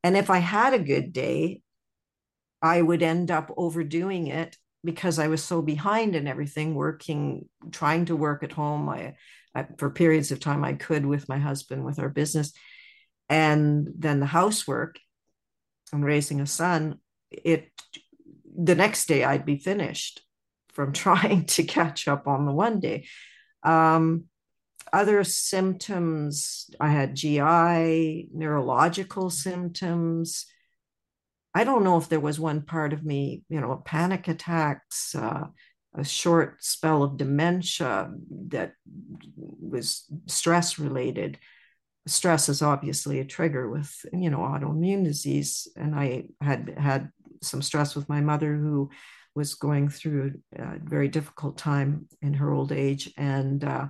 And 0.03 0.17
if 0.17 0.29
I 0.29 0.39
had 0.39 0.73
a 0.73 0.79
good 0.79 1.13
day, 1.13 1.61
I 2.61 2.81
would 2.81 3.01
end 3.01 3.31
up 3.31 3.51
overdoing 3.57 4.27
it 4.27 4.57
because 4.83 5.19
I 5.19 5.27
was 5.27 5.43
so 5.43 5.61
behind 5.61 6.15
in 6.15 6.27
everything, 6.27 6.75
working, 6.75 7.47
trying 7.71 8.05
to 8.05 8.15
work 8.15 8.43
at 8.43 8.51
home. 8.51 8.89
I, 8.89 9.15
I, 9.53 9.67
for 9.77 9.89
periods 9.89 10.31
of 10.31 10.39
time 10.39 10.63
I 10.63 10.73
could 10.73 11.05
with 11.05 11.29
my 11.29 11.37
husband, 11.37 11.85
with 11.85 11.99
our 11.99 12.09
business, 12.09 12.51
and 13.29 13.87
then 13.97 14.19
the 14.19 14.25
housework 14.25 14.99
and 15.93 16.03
raising 16.03 16.41
a 16.41 16.47
son. 16.47 16.99
It 17.29 17.71
the 18.53 18.75
next 18.75 19.07
day 19.07 19.23
I'd 19.23 19.45
be 19.45 19.57
finished 19.57 20.21
from 20.73 20.93
trying 20.93 21.45
to 21.45 21.63
catch 21.63 22.07
up 22.07 22.27
on 22.27 22.45
the 22.45 22.53
one 22.53 22.79
day. 22.79 23.07
Um, 23.63 24.25
other 24.93 25.23
symptoms, 25.23 26.69
I 26.79 26.89
had 26.89 27.15
GI, 27.15 28.29
neurological 28.33 29.29
symptoms. 29.29 30.45
I 31.53 31.63
don't 31.63 31.83
know 31.83 31.97
if 31.97 32.09
there 32.09 32.19
was 32.19 32.39
one 32.39 32.61
part 32.61 32.93
of 32.93 33.03
me, 33.03 33.43
you 33.49 33.61
know, 33.61 33.81
panic 33.85 34.27
attacks, 34.27 35.15
uh, 35.15 35.47
a 35.93 36.03
short 36.03 36.63
spell 36.63 37.03
of 37.03 37.17
dementia 37.17 38.11
that 38.47 38.73
was 39.35 40.05
stress 40.27 40.79
related. 40.79 41.37
Stress 42.07 42.49
is 42.49 42.61
obviously 42.61 43.19
a 43.19 43.25
trigger 43.25 43.69
with, 43.69 43.93
you 44.13 44.29
know, 44.29 44.39
autoimmune 44.39 45.03
disease. 45.03 45.67
And 45.75 45.93
I 45.93 46.25
had 46.39 46.73
had 46.77 47.11
some 47.41 47.61
stress 47.61 47.95
with 47.95 48.07
my 48.07 48.21
mother 48.21 48.55
who 48.55 48.89
was 49.35 49.53
going 49.55 49.89
through 49.89 50.39
a 50.55 50.77
very 50.83 51.07
difficult 51.07 51.57
time 51.57 52.07
in 52.21 52.33
her 52.35 52.51
old 52.51 52.71
age. 52.71 53.13
And 53.17 53.63
uh, 53.63 53.87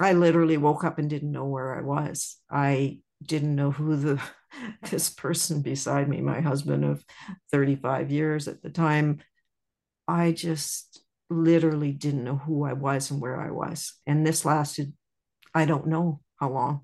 I 0.00 0.12
literally 0.12 0.56
woke 0.56 0.84
up 0.84 0.98
and 0.98 1.08
didn't 1.10 1.32
know 1.32 1.46
where 1.46 1.76
I 1.76 1.82
was. 1.82 2.36
I 2.50 3.00
didn't 3.22 3.54
know 3.54 3.70
who 3.70 3.96
the 3.96 4.22
this 4.90 5.10
person 5.10 5.62
beside 5.62 6.08
me, 6.08 6.20
my 6.20 6.40
husband 6.40 6.84
of 6.84 7.04
35 7.50 8.10
years 8.10 8.48
at 8.48 8.62
the 8.62 8.70
time, 8.70 9.20
I 10.08 10.32
just 10.32 11.02
literally 11.30 11.92
didn't 11.92 12.24
know 12.24 12.36
who 12.36 12.64
I 12.64 12.72
was 12.72 13.10
and 13.10 13.20
where 13.20 13.40
I 13.40 13.50
was. 13.50 13.94
And 14.06 14.26
this 14.26 14.44
lasted, 14.44 14.92
I 15.54 15.64
don't 15.64 15.86
know 15.86 16.20
how 16.36 16.50
long. 16.50 16.80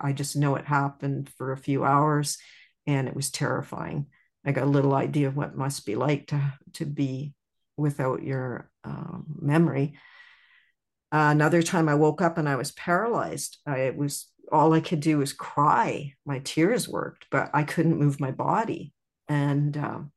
I 0.00 0.12
just 0.12 0.36
know 0.36 0.54
it 0.56 0.64
happened 0.64 1.30
for 1.36 1.52
a 1.52 1.56
few 1.56 1.84
hours 1.84 2.38
and 2.86 3.08
it 3.08 3.16
was 3.16 3.30
terrifying. 3.30 4.06
I 4.44 4.52
got 4.52 4.64
a 4.64 4.70
little 4.70 4.94
idea 4.94 5.28
of 5.28 5.36
what 5.36 5.50
it 5.50 5.56
must 5.56 5.86
be 5.86 5.94
like 5.94 6.28
to, 6.28 6.54
to 6.74 6.84
be 6.84 7.34
without 7.76 8.22
your 8.22 8.70
um, 8.84 9.24
memory. 9.40 9.94
Uh, 11.12 11.28
another 11.30 11.62
time 11.62 11.88
I 11.88 11.94
woke 11.94 12.22
up 12.22 12.38
and 12.38 12.48
I 12.48 12.56
was 12.56 12.72
paralyzed. 12.72 13.58
I 13.66 13.90
was 13.90 14.28
all 14.50 14.72
I 14.72 14.80
could 14.80 15.00
do 15.00 15.18
was 15.18 15.32
cry. 15.32 16.14
My 16.26 16.40
tears 16.40 16.88
worked, 16.88 17.26
but 17.30 17.50
I 17.54 17.62
couldn't 17.62 17.98
move 17.98 18.20
my 18.20 18.30
body. 18.30 18.92
And 19.28 19.76
um, 19.76 20.12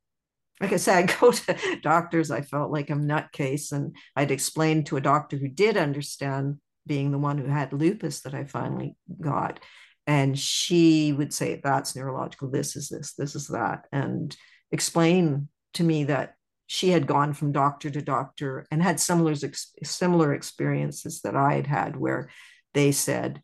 like 0.60 0.72
I 0.72 0.76
said, 0.76 0.96
I 1.10 1.20
go 1.20 1.32
to 1.32 1.80
doctors. 1.82 2.30
I 2.30 2.42
felt 2.42 2.70
like 2.70 2.90
I'm 2.90 3.06
nutcase, 3.06 3.72
and 3.72 3.96
I'd 4.14 4.30
explain 4.30 4.84
to 4.84 4.96
a 4.96 5.00
doctor 5.02 5.36
who 5.36 5.48
did 5.48 5.76
understand, 5.76 6.58
being 6.86 7.10
the 7.10 7.18
one 7.18 7.38
who 7.38 7.46
had 7.46 7.72
lupus 7.72 8.20
that 8.20 8.34
I 8.34 8.44
finally 8.44 8.96
got, 9.20 9.58
and 10.06 10.38
she 10.38 11.12
would 11.12 11.34
say, 11.34 11.60
"That's 11.62 11.96
neurological. 11.96 12.48
This 12.48 12.76
is 12.76 12.88
this. 12.88 13.14
This 13.14 13.34
is 13.34 13.48
that," 13.48 13.86
and 13.92 14.36
explain 14.70 15.48
to 15.74 15.84
me 15.84 16.04
that 16.04 16.34
she 16.66 16.90
had 16.90 17.06
gone 17.06 17.32
from 17.32 17.52
doctor 17.52 17.90
to 17.90 18.02
doctor 18.02 18.66
and 18.70 18.82
had 18.82 19.00
similar 19.00 19.34
similar 19.82 20.34
experiences 20.34 21.20
that 21.22 21.36
I 21.36 21.54
had 21.54 21.66
had, 21.66 21.96
where 21.96 22.30
they 22.74 22.92
said, 22.92 23.42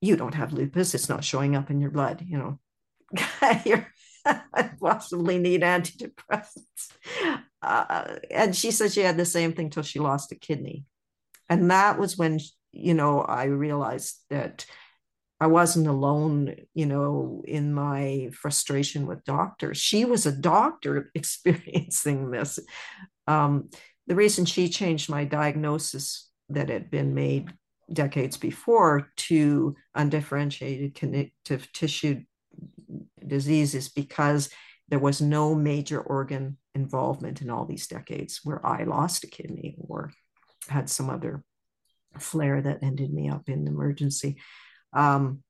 "You 0.00 0.16
don't 0.16 0.34
have 0.34 0.52
lupus; 0.52 0.94
it's 0.94 1.08
not 1.08 1.24
showing 1.24 1.56
up 1.56 1.70
in 1.70 1.80
your 1.80 1.90
blood." 1.90 2.22
You 2.26 2.38
know, 2.38 2.60
you 3.64 3.84
possibly 4.80 5.38
need 5.38 5.62
antidepressants. 5.62 6.92
Uh, 7.62 8.16
and 8.30 8.54
she 8.56 8.70
said 8.70 8.92
she 8.92 9.00
had 9.00 9.16
the 9.16 9.24
same 9.24 9.52
thing 9.52 9.70
till 9.70 9.82
she 9.82 9.98
lost 9.98 10.32
a 10.32 10.36
kidney, 10.36 10.84
and 11.48 11.70
that 11.70 11.98
was 11.98 12.16
when 12.16 12.38
you 12.72 12.94
know 12.94 13.20
I 13.20 13.44
realized 13.44 14.16
that 14.30 14.66
I 15.40 15.46
wasn't 15.46 15.86
alone, 15.86 16.54
you 16.74 16.84
know, 16.86 17.42
in 17.46 17.72
my 17.72 18.30
frustration 18.32 19.06
with 19.06 19.24
doctors. 19.24 19.78
She 19.78 20.04
was 20.04 20.26
a 20.26 20.32
doctor 20.32 21.10
experiencing 21.14 22.30
this. 22.30 22.58
Um, 23.26 23.70
the 24.06 24.14
reason 24.14 24.44
she 24.44 24.68
changed 24.68 25.08
my 25.08 25.24
diagnosis 25.24 26.30
that 26.50 26.68
had 26.68 26.90
been 26.90 27.14
made 27.14 27.52
decades 27.92 28.36
before 28.36 29.08
to 29.16 29.74
undifferentiated 29.94 30.94
connective 30.94 31.72
tissue 31.72 32.22
disease 33.26 33.74
is 33.74 33.88
because 33.88 34.50
there 34.88 34.98
was 34.98 35.20
no 35.20 35.54
major 35.54 36.00
organ 36.00 36.58
involvement 36.74 37.40
in 37.40 37.50
all 37.50 37.64
these 37.64 37.86
decades 37.86 38.40
where 38.44 38.64
I 38.66 38.84
lost 38.84 39.24
a 39.24 39.28
kidney 39.28 39.76
or 39.78 40.12
had 40.68 40.90
some 40.90 41.08
other 41.08 41.44
flare 42.18 42.60
that 42.60 42.82
ended 42.82 43.12
me 43.12 43.28
up 43.28 43.48
in 43.48 43.66
emergency. 43.66 44.36
Um, 44.92 45.42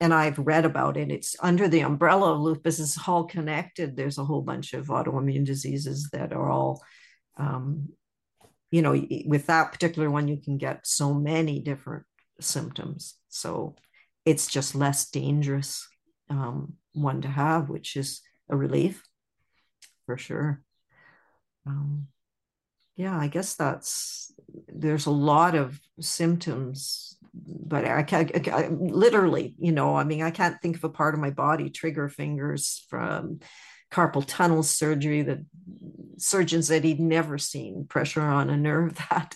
and 0.00 0.12
I've 0.12 0.38
read 0.38 0.64
about 0.64 0.96
it. 0.96 1.10
It's 1.10 1.36
under 1.40 1.68
the 1.68 1.80
umbrella 1.80 2.34
of 2.34 2.40
lupus. 2.40 2.80
It's 2.80 3.08
all 3.08 3.24
connected. 3.24 3.96
There's 3.96 4.18
a 4.18 4.24
whole 4.24 4.42
bunch 4.42 4.74
of 4.74 4.88
autoimmune 4.88 5.44
diseases 5.44 6.10
that 6.12 6.32
are 6.32 6.50
all, 6.50 6.82
um, 7.38 7.88
you 8.70 8.82
know, 8.82 8.92
with 9.24 9.46
that 9.46 9.72
particular 9.72 10.10
one, 10.10 10.28
you 10.28 10.36
can 10.36 10.58
get 10.58 10.86
so 10.86 11.14
many 11.14 11.60
different 11.60 12.04
symptoms. 12.40 13.14
So 13.28 13.76
it's 14.26 14.48
just 14.48 14.74
less 14.74 15.10
dangerous 15.10 15.88
um, 16.28 16.74
one 16.92 17.22
to 17.22 17.28
have, 17.28 17.70
which 17.70 17.96
is 17.96 18.20
a 18.50 18.56
relief 18.56 19.02
for 20.04 20.18
sure. 20.18 20.62
Um, 21.66 22.08
yeah, 22.96 23.16
I 23.18 23.28
guess 23.28 23.54
that's 23.54 24.32
there's 24.68 25.06
a 25.06 25.10
lot 25.10 25.54
of 25.54 25.78
symptoms, 26.00 27.05
but 27.44 27.84
I 27.84 28.02
can't 28.02 28.48
I, 28.48 28.64
I, 28.64 28.68
literally, 28.68 29.54
you 29.58 29.72
know, 29.72 29.96
I 29.96 30.04
mean, 30.04 30.22
I 30.22 30.30
can't 30.30 30.60
think 30.60 30.76
of 30.76 30.84
a 30.84 30.88
part 30.88 31.14
of 31.14 31.20
my 31.20 31.30
body, 31.30 31.70
trigger 31.70 32.08
fingers 32.08 32.84
from 32.88 33.40
carpal 33.92 34.24
tunnel 34.26 34.62
surgery 34.62 35.22
that 35.22 35.38
surgeons 36.18 36.68
said 36.68 36.84
he'd 36.84 37.00
never 37.00 37.38
seen 37.38 37.86
pressure 37.86 38.22
on 38.22 38.50
a 38.50 38.56
nerve 38.56 38.96
that 39.10 39.34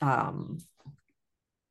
um 0.00 0.58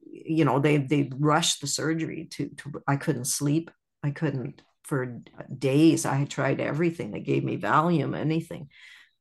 you 0.05 0.43
know 0.43 0.59
they 0.59 0.77
they 0.77 1.09
rushed 1.15 1.61
the 1.61 1.67
surgery 1.67 2.27
to, 2.29 2.49
to 2.49 2.83
i 2.85 2.97
couldn't 2.97 3.25
sleep 3.25 3.71
i 4.03 4.11
couldn't 4.11 4.61
for 4.83 5.21
days 5.57 6.05
i 6.05 6.25
tried 6.25 6.59
everything 6.59 7.11
they 7.11 7.21
gave 7.21 7.45
me 7.45 7.57
valium 7.57 8.15
anything 8.17 8.67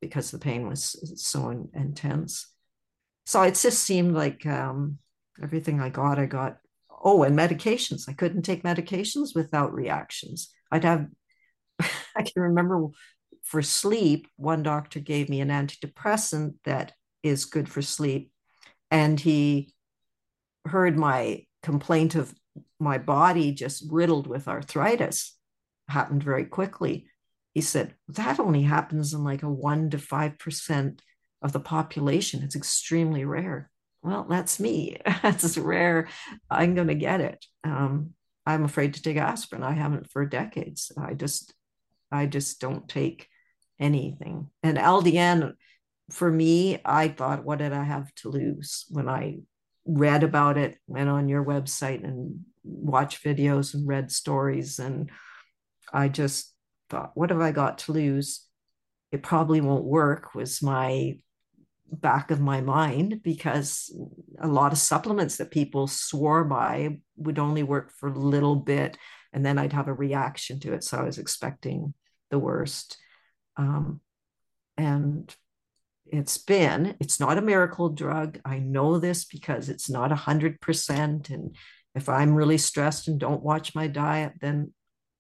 because 0.02 0.32
the 0.32 0.38
pain 0.38 0.68
was 0.68 1.14
so 1.22 1.49
in, 1.49 1.70
intense. 1.72 2.49
So 3.25 3.40
it 3.42 3.54
just 3.54 3.82
seemed 3.84 4.14
like 4.14 4.44
um, 4.44 4.99
everything 5.42 5.80
I 5.80 5.88
got, 5.88 6.18
I 6.18 6.26
got. 6.26 6.58
Oh, 7.04 7.22
and 7.22 7.36
medications. 7.36 8.08
I 8.08 8.12
couldn't 8.12 8.42
take 8.42 8.62
medications 8.62 9.34
without 9.34 9.74
reactions. 9.74 10.50
I'd 10.70 10.84
have, 10.84 11.06
I 11.80 12.22
can 12.22 12.42
remember 12.42 12.88
for 13.42 13.62
sleep, 13.62 14.28
one 14.36 14.62
doctor 14.62 15.00
gave 15.00 15.28
me 15.28 15.40
an 15.40 15.48
antidepressant 15.48 16.54
that 16.64 16.92
is 17.22 17.44
good 17.44 17.68
for 17.68 17.82
sleep. 17.82 18.30
And 18.90 19.18
he 19.18 19.74
heard 20.66 20.96
my 20.96 21.46
complaint 21.62 22.14
of 22.14 22.32
my 22.78 22.98
body 22.98 23.52
just 23.52 23.84
riddled 23.90 24.26
with 24.26 24.48
arthritis, 24.48 25.36
happened 25.88 26.22
very 26.22 26.44
quickly 26.44 27.06
he 27.54 27.60
said 27.60 27.94
that 28.08 28.40
only 28.40 28.62
happens 28.62 29.12
in 29.12 29.22
like 29.22 29.42
a 29.42 29.48
1 29.48 29.90
to 29.90 29.98
5% 29.98 31.00
of 31.42 31.52
the 31.52 31.60
population 31.60 32.42
it's 32.42 32.56
extremely 32.56 33.24
rare 33.24 33.70
well 34.02 34.26
that's 34.28 34.59
me. 34.61 34.97
That's 35.23 35.56
rare. 35.56 36.09
I'm 36.50 36.75
going 36.75 36.88
to 36.88 36.94
get 36.94 37.21
it. 37.21 37.44
Um, 37.64 38.11
i'm 38.44 38.64
afraid 38.64 38.94
to 38.94 39.02
take 39.02 39.16
aspirin. 39.16 39.62
I 39.62 39.73
haven't 39.73 40.11
for 40.11 40.26
decades. 40.26 40.92
I 40.99 41.14
just 41.14 41.54
i 42.11 42.26
just 42.26 42.61
don't 42.61 42.88
take 42.88 43.28
anything. 43.80 44.49
And 44.62 44.78
ldn 44.78 45.54
for 46.11 46.30
me 46.30 46.78
i 46.85 47.09
thought 47.09 47.44
what 47.44 47.61
did 47.61 47.73
i 47.73 47.85
have 47.85 48.12
to 48.16 48.28
lose 48.28 48.85
when 48.90 49.09
i 49.09 49.38
read 49.87 50.23
about 50.25 50.59
it 50.59 50.76
went 50.87 51.09
on 51.09 51.28
your 51.28 51.42
website 51.42 52.04
and 52.04 52.40
watched 52.64 53.25
videos 53.25 53.75
and 53.75 53.87
read 53.87 54.11
stories? 54.11 54.78
And 54.78 55.11
i 55.92 56.09
just 56.09 56.52
thought, 56.92 57.12
what 57.14 57.30
have 57.30 57.40
I 57.40 57.52
got 57.52 57.78
to 57.78 57.92
lose? 57.92 58.47
It 59.11 59.23
probably 59.23 59.61
won't 59.61 59.85
work, 59.85 60.35
was 60.35 60.62
my 60.62 61.18
back 61.92 62.30
of 62.30 62.40
my 62.40 62.61
mind 62.61 63.22
because 63.22 63.94
a 64.40 64.49
lot 64.49 64.72
of 64.72 64.78
supplements 64.78 65.37
that 65.37 65.50
people 65.50 65.87
swore 65.87 66.44
by 66.44 66.99
would 67.16 67.38
only 67.38 67.62
work 67.62 67.92
for 67.92 68.08
a 68.08 68.18
little 68.18 68.56
bit 68.56 68.96
and 69.32 69.44
then 69.44 69.58
I'd 69.58 69.72
have 69.72 69.88
a 69.88 69.94
reaction 69.94 70.61
to 70.61 70.75
it. 70.75 70.84
So 70.84 70.99
I 70.99 71.04
was 71.04 71.18
expecting 71.18 71.94
the 72.30 72.38
worst. 72.38 72.99
Um, 73.56 74.00
and 74.76 75.34
it's 76.06 76.38
been, 76.38 76.96
it's 77.00 77.18
not 77.20 77.38
a 77.38 77.42
miracle 77.42 77.88
drug. 77.88 78.40
I 78.44 78.58
know 78.58 78.99
this 78.99 79.25
because 79.25 79.68
it's 79.68 79.88
not 79.88 80.12
a 80.12 80.16
hundred 80.16 80.61
percent. 80.61 81.30
And 81.30 81.56
if 81.94 82.08
I'm 82.08 82.34
really 82.34 82.58
stressed 82.58 83.08
and 83.08 83.18
don't 83.18 83.42
watch 83.42 83.75
my 83.75 83.87
diet, 83.87 84.34
then 84.40 84.72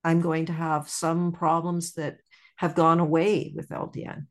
I'm 0.04 0.20
going 0.20 0.46
to 0.46 0.52
have 0.52 0.88
some 0.88 1.32
problems 1.32 1.94
that 1.94 2.18
have 2.56 2.74
gone 2.74 3.00
away 3.00 3.52
with 3.54 3.68
LDN. 3.68 4.26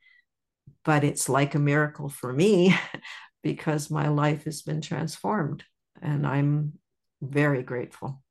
But 0.83 1.03
it's 1.03 1.29
like 1.29 1.55
a 1.55 1.59
miracle 1.59 2.09
for 2.09 2.33
me 2.33 2.75
because 3.43 3.91
my 3.91 4.07
life 4.07 4.45
has 4.45 4.61
been 4.61 4.81
transformed 4.81 5.63
and 6.01 6.25
I'm 6.25 6.73
very 7.21 7.63
grateful. 7.63 8.23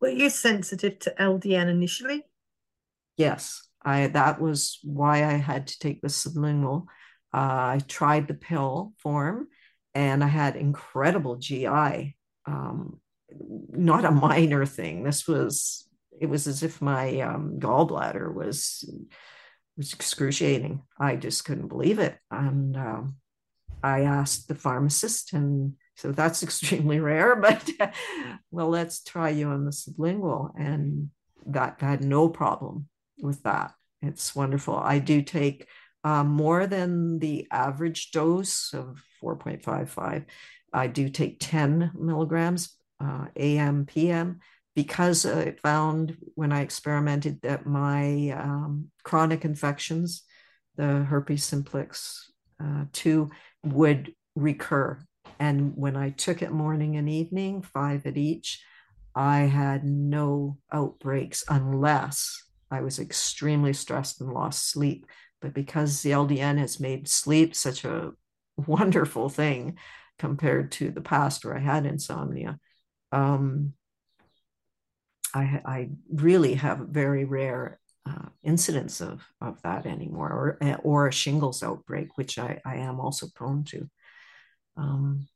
Were 0.00 0.08
you 0.08 0.30
sensitive 0.30 0.98
to 1.00 1.14
LDN 1.18 1.68
initially? 1.68 2.24
Yes, 3.16 3.66
I 3.82 4.08
that 4.08 4.40
was 4.40 4.78
why 4.82 5.24
I 5.24 5.34
had 5.34 5.68
to 5.68 5.78
take 5.78 6.02
the 6.02 6.08
sublingual. 6.08 6.86
Uh, 7.32 7.76
I 7.76 7.80
tried 7.86 8.28
the 8.28 8.34
pill 8.34 8.92
form 8.98 9.48
and 9.94 10.22
I 10.22 10.28
had 10.28 10.56
incredible 10.56 11.36
GI. 11.36 12.16
Um, 12.44 13.00
not 13.70 14.04
a 14.04 14.10
minor 14.28 14.66
thing. 14.66 15.02
This 15.02 15.26
was 15.26 15.88
it 16.20 16.26
was 16.26 16.46
as 16.46 16.62
if 16.62 16.80
my 16.80 17.20
um, 17.20 17.58
gallbladder 17.58 18.32
was 18.32 18.88
was 19.76 19.92
excruciating. 19.92 20.82
I 20.98 21.16
just 21.16 21.44
couldn't 21.44 21.68
believe 21.68 21.98
it, 21.98 22.18
and 22.30 22.76
um, 22.76 23.16
I 23.82 24.02
asked 24.02 24.48
the 24.48 24.54
pharmacist, 24.54 25.32
and 25.32 25.74
so 25.96 26.12
that's 26.12 26.42
extremely 26.42 27.00
rare. 27.00 27.36
But 27.36 27.68
well, 28.50 28.68
let's 28.68 29.02
try 29.02 29.30
you 29.30 29.48
on 29.48 29.64
the 29.64 29.70
sublingual, 29.70 30.50
and 30.58 31.10
that 31.46 31.80
had 31.80 32.02
no 32.02 32.28
problem 32.28 32.88
with 33.18 33.42
that. 33.44 33.72
It's 34.02 34.34
wonderful. 34.34 34.76
I 34.76 34.98
do 34.98 35.22
take 35.22 35.66
uh, 36.04 36.22
more 36.22 36.66
than 36.66 37.18
the 37.18 37.48
average 37.50 38.10
dose 38.12 38.72
of 38.72 39.02
4.55. 39.22 40.24
I 40.72 40.86
do 40.86 41.08
take 41.08 41.38
10 41.40 41.92
milligrams 41.98 42.76
uh, 43.02 43.26
AM, 43.36 43.86
PM, 43.86 44.40
because 44.76 45.24
I 45.24 45.52
found 45.62 46.18
when 46.34 46.52
I 46.52 46.60
experimented 46.60 47.40
that 47.42 47.64
my 47.64 48.28
um, 48.38 48.90
chronic 49.02 49.46
infections, 49.46 50.22
the 50.76 51.02
herpes 51.02 51.44
simplex 51.44 52.30
uh, 52.62 52.84
2, 52.92 53.30
would 53.64 54.14
recur. 54.34 54.98
And 55.38 55.72
when 55.76 55.96
I 55.96 56.10
took 56.10 56.42
it 56.42 56.52
morning 56.52 56.96
and 56.96 57.08
evening, 57.08 57.62
five 57.62 58.04
at 58.04 58.18
each, 58.18 58.62
I 59.14 59.40
had 59.40 59.82
no 59.82 60.58
outbreaks 60.70 61.42
unless 61.48 62.44
I 62.70 62.82
was 62.82 62.98
extremely 62.98 63.72
stressed 63.72 64.20
and 64.20 64.30
lost 64.30 64.70
sleep. 64.70 65.06
But 65.40 65.54
because 65.54 66.02
the 66.02 66.10
LDN 66.10 66.58
has 66.58 66.78
made 66.78 67.08
sleep 67.08 67.56
such 67.56 67.86
a 67.86 68.12
wonderful 68.58 69.30
thing 69.30 69.78
compared 70.18 70.70
to 70.72 70.90
the 70.90 71.00
past 71.00 71.46
where 71.46 71.56
I 71.56 71.60
had 71.60 71.86
insomnia, 71.86 72.58
um, 73.10 73.72
I, 75.36 75.60
I 75.64 75.90
really 76.12 76.54
have 76.54 76.78
very 76.78 77.24
rare 77.24 77.78
uh, 78.08 78.28
incidents 78.42 79.00
of, 79.00 79.22
of 79.40 79.60
that 79.62 79.86
anymore, 79.86 80.58
or, 80.60 80.78
or 80.82 81.08
a 81.08 81.12
shingles 81.12 81.62
outbreak, 81.62 82.16
which 82.16 82.38
I, 82.38 82.60
I 82.64 82.76
am 82.76 83.00
also 83.00 83.26
prone 83.34 83.64
to. 83.64 83.88
Um, 84.76 85.26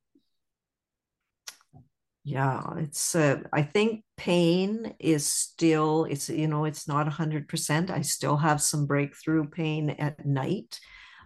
yeah, 2.24 2.62
it's, 2.78 3.14
uh, 3.14 3.40
I 3.52 3.62
think 3.62 4.04
pain 4.16 4.94
is 4.98 5.26
still, 5.26 6.04
it's, 6.04 6.28
you 6.28 6.48
know, 6.48 6.64
it's 6.64 6.86
not 6.86 7.06
100%. 7.06 7.90
I 7.90 8.02
still 8.02 8.36
have 8.36 8.62
some 8.62 8.86
breakthrough 8.86 9.48
pain 9.48 9.90
at 9.90 10.24
night. 10.24 10.78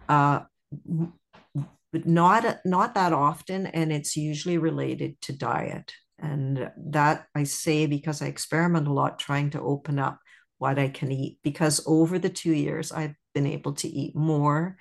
Uh, 0.09 0.41
but 1.95 2.05
not 2.05 2.57
not 2.65 2.93
that 2.95 3.13
often 3.13 3.67
and 3.67 3.89
it's 3.93 4.17
usually 4.17 4.57
related 4.57 5.19
to 5.21 5.31
diet 5.31 5.93
and 6.19 6.71
that 6.77 7.27
I 7.35 7.43
say 7.43 7.85
because 7.85 8.21
I 8.21 8.27
experiment 8.27 8.87
a 8.87 8.93
lot 8.93 9.19
trying 9.19 9.49
to 9.51 9.61
open 9.61 9.99
up 9.99 10.19
what 10.57 10.79
I 10.79 10.89
can 10.89 11.11
eat. 11.11 11.39
Because 11.43 11.83
over 11.85 12.17
the 12.19 12.29
two 12.29 12.53
years, 12.53 12.91
I've 12.91 13.15
been 13.33 13.47
able 13.47 13.73
to 13.73 13.87
eat 13.87 14.15
more 14.15 14.77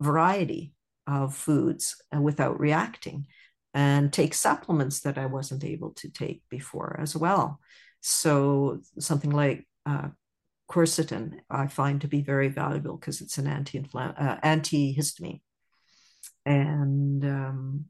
variety 0.00 0.74
of 1.06 1.34
foods 1.34 1.96
uh, 2.14 2.20
without 2.20 2.58
reacting 2.58 3.26
and 3.74 4.12
take 4.12 4.34
supplements 4.34 5.00
that 5.00 5.18
I 5.18 5.26
wasn't 5.26 5.64
able 5.64 5.90
to 5.94 6.10
take 6.10 6.42
before 6.48 6.98
as 7.00 7.14
well. 7.14 7.60
So, 8.00 8.80
something 8.98 9.30
like 9.30 9.66
uh, 9.84 10.08
quercetin, 10.70 11.40
I 11.50 11.66
find 11.66 12.00
to 12.00 12.08
be 12.08 12.22
very 12.22 12.48
valuable 12.48 12.96
because 12.96 13.20
it's 13.20 13.38
an 13.38 13.46
anti 13.46 13.78
uh, 13.94 14.40
antihistamine. 14.42 15.40
And 16.46 17.24
um, 17.24 17.84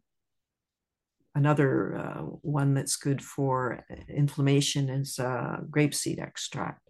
another 1.34 1.96
uh, 1.96 2.22
one 2.42 2.74
that's 2.74 2.96
good 2.96 3.22
for 3.22 3.84
inflammation 4.08 4.88
is 4.88 5.18
uh, 5.18 5.58
grapeseed 5.70 6.20
extract 6.20 6.88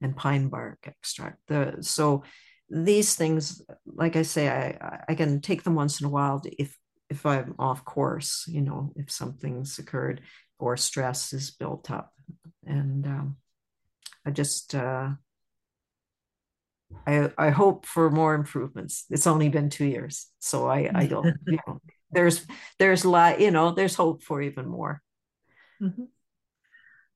and 0.00 0.16
pine 0.16 0.48
bark 0.48 0.78
extract. 0.84 1.38
The, 1.48 1.78
so 1.80 2.22
these 2.68 3.16
things, 3.16 3.62
like 3.86 4.16
I 4.16 4.22
say, 4.22 4.48
I, 4.48 5.00
I 5.08 5.14
can 5.14 5.40
take 5.40 5.64
them 5.64 5.74
once 5.74 6.00
in 6.00 6.06
a 6.06 6.10
while 6.10 6.42
if 6.58 6.76
if 7.08 7.26
I'm 7.26 7.56
off 7.58 7.84
course, 7.84 8.44
you 8.46 8.60
know, 8.60 8.92
if 8.94 9.10
something's 9.10 9.80
occurred 9.80 10.20
or 10.60 10.76
stress 10.76 11.32
is 11.32 11.50
built 11.50 11.90
up, 11.90 12.12
and 12.64 13.04
um, 13.04 13.36
I 14.24 14.30
just 14.30 14.76
uh, 14.76 15.10
I 17.06 17.30
I 17.36 17.50
hope 17.50 17.86
for 17.86 18.10
more 18.10 18.34
improvements. 18.34 19.06
It's 19.10 19.26
only 19.26 19.48
been 19.48 19.70
two 19.70 19.86
years, 19.86 20.28
so 20.38 20.68
I 20.68 20.88
I 20.94 21.06
don't 21.06 21.26
you 21.46 21.58
know 21.66 21.80
there's 22.12 22.46
there's 22.78 23.04
lot 23.04 23.40
you 23.40 23.50
know 23.50 23.70
there's 23.72 23.94
hope 23.94 24.22
for 24.22 24.42
even 24.42 24.66
more. 24.66 25.02
Mm-hmm. 25.80 26.04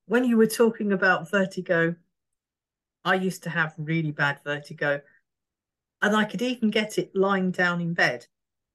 when 0.07 0.25
you 0.25 0.39
were 0.39 0.47
talking 0.47 0.91
about 0.93 1.31
vertigo 1.31 1.95
i 3.05 3.15
used 3.15 3.43
to 3.43 3.51
have 3.51 3.75
really 3.77 4.11
bad 4.11 4.41
vertigo 4.43 5.03
and 6.01 6.17
i 6.17 6.25
could 6.25 6.41
even 6.43 6.71
get 6.71 6.99
it 6.99 7.15
lying 7.15 7.51
down 7.51 7.81
in 7.81 7.95
bed. 7.95 8.27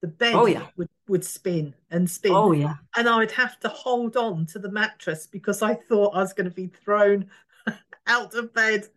The 0.02 0.08
bed 0.08 0.34
oh, 0.34 0.46
yeah. 0.46 0.68
would, 0.78 0.88
would 1.10 1.26
spin 1.26 1.76
and 1.92 2.10
spin. 2.10 2.32
Oh 2.32 2.54
yeah. 2.54 2.76
And 2.96 3.08
i 3.10 3.18
would 3.18 3.32
have 3.32 3.60
to 3.62 3.70
hold 3.70 4.16
on 4.16 4.46
to 4.48 4.60
the 4.60 4.72
mattress 4.72 5.28
because 5.28 5.62
i 5.62 5.74
thought 5.74 6.16
i 6.16 6.20
was 6.20 6.34
going 6.34 6.50
to 6.50 6.56
be 6.56 6.68
thrown 6.68 7.30
out 8.08 8.34
of 8.36 8.54
bed. 8.54 8.88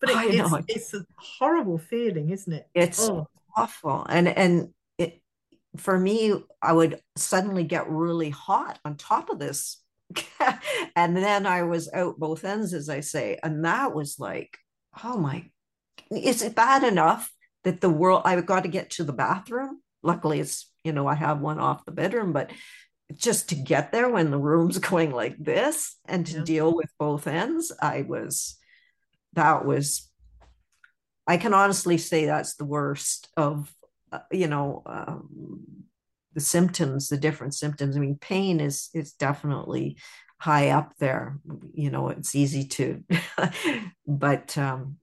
But 0.00 0.10
it, 0.10 0.34
it's, 0.34 0.54
it's 0.68 0.94
a 0.94 1.06
horrible 1.16 1.78
feeling 1.78 2.30
isn't 2.30 2.52
it? 2.52 2.68
It's 2.74 3.08
oh. 3.08 3.28
awful. 3.56 4.06
And 4.08 4.28
and 4.28 4.72
for 5.76 5.98
me, 5.98 6.34
I 6.62 6.72
would 6.72 7.00
suddenly 7.16 7.64
get 7.64 7.88
really 7.88 8.30
hot 8.30 8.78
on 8.84 8.96
top 8.96 9.30
of 9.30 9.38
this. 9.38 9.80
and 10.96 11.16
then 11.16 11.46
I 11.46 11.62
was 11.62 11.92
out 11.92 12.18
both 12.18 12.44
ends, 12.44 12.74
as 12.74 12.88
I 12.88 13.00
say. 13.00 13.38
And 13.42 13.64
that 13.64 13.94
was 13.94 14.18
like, 14.18 14.56
oh 15.02 15.18
my, 15.18 15.50
is 16.10 16.42
it 16.42 16.54
bad 16.54 16.84
enough 16.84 17.32
that 17.64 17.80
the 17.80 17.90
world, 17.90 18.22
I've 18.24 18.46
got 18.46 18.62
to 18.62 18.68
get 18.68 18.90
to 18.90 19.04
the 19.04 19.12
bathroom? 19.12 19.80
Luckily, 20.02 20.40
it's, 20.40 20.70
you 20.84 20.92
know, 20.92 21.06
I 21.06 21.14
have 21.14 21.40
one 21.40 21.58
off 21.58 21.84
the 21.84 21.92
bedroom, 21.92 22.32
but 22.32 22.50
just 23.14 23.48
to 23.48 23.54
get 23.54 23.90
there 23.90 24.08
when 24.08 24.30
the 24.30 24.38
room's 24.38 24.78
going 24.90 25.10
like 25.10 25.36
this 25.38 25.96
and 26.04 26.26
to 26.26 26.38
yeah. 26.38 26.44
deal 26.44 26.74
with 26.74 26.90
both 26.98 27.26
ends, 27.26 27.72
I 27.80 28.02
was, 28.02 28.58
that 29.32 29.64
was, 29.64 30.08
I 31.26 31.38
can 31.38 31.54
honestly 31.54 31.98
say 31.98 32.26
that's 32.26 32.54
the 32.54 32.66
worst 32.66 33.28
of 33.36 33.74
uh, 34.14 34.20
you 34.30 34.46
know 34.46 34.82
um, 34.86 35.28
the 36.34 36.40
symptoms 36.40 37.08
the 37.08 37.16
different 37.16 37.54
symptoms. 37.54 37.96
I 37.96 38.00
mean 38.00 38.18
pain 38.20 38.60
is 38.60 38.90
is 38.94 39.12
definitely 39.12 39.98
high 40.40 40.70
up 40.70 40.92
there. 40.98 41.38
You 41.74 41.90
know 41.90 42.08
it's 42.08 42.34
easy 42.34 42.64
to 42.68 43.04
but 44.06 44.56
um 44.58 44.96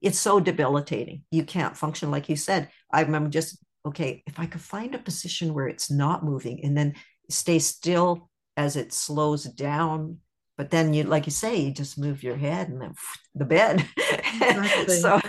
it's 0.00 0.18
so 0.18 0.40
debilitating. 0.40 1.22
You 1.30 1.44
can't 1.44 1.76
function. 1.76 2.10
Like 2.10 2.28
you 2.28 2.36
said 2.36 2.68
i 2.92 3.00
remember 3.02 3.28
just 3.28 3.58
okay 3.86 4.22
if 4.26 4.38
i 4.38 4.46
could 4.46 4.60
find 4.60 4.94
a 4.94 4.98
position 4.98 5.52
where 5.52 5.68
it's 5.68 5.90
not 5.90 6.24
moving 6.24 6.64
and 6.64 6.76
then 6.76 6.94
stay 7.28 7.58
still 7.58 8.30
as 8.56 8.76
it 8.76 8.92
slows 8.92 9.44
down 9.44 10.18
but 10.56 10.70
then 10.70 10.94
you 10.94 11.02
like 11.02 11.26
you 11.26 11.32
say 11.32 11.56
you 11.56 11.72
just 11.72 11.98
move 11.98 12.22
your 12.22 12.36
head 12.36 12.68
and 12.68 12.80
then 12.80 12.94
the 13.34 13.44
bed. 13.44 13.86
Exactly. 14.40 14.96
so 14.96 15.20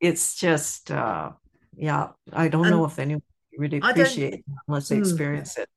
it's 0.00 0.36
just 0.36 0.90
uh 0.90 1.30
yeah 1.76 2.08
i 2.32 2.48
don't 2.48 2.66
and 2.66 2.76
know 2.76 2.84
if 2.84 2.98
anyone 2.98 3.22
really 3.56 3.78
appreciate 3.78 4.34
it 4.34 4.44
unless 4.68 4.88
they 4.88 4.96
hmm. 4.96 5.02
experience 5.02 5.56
it 5.56 5.68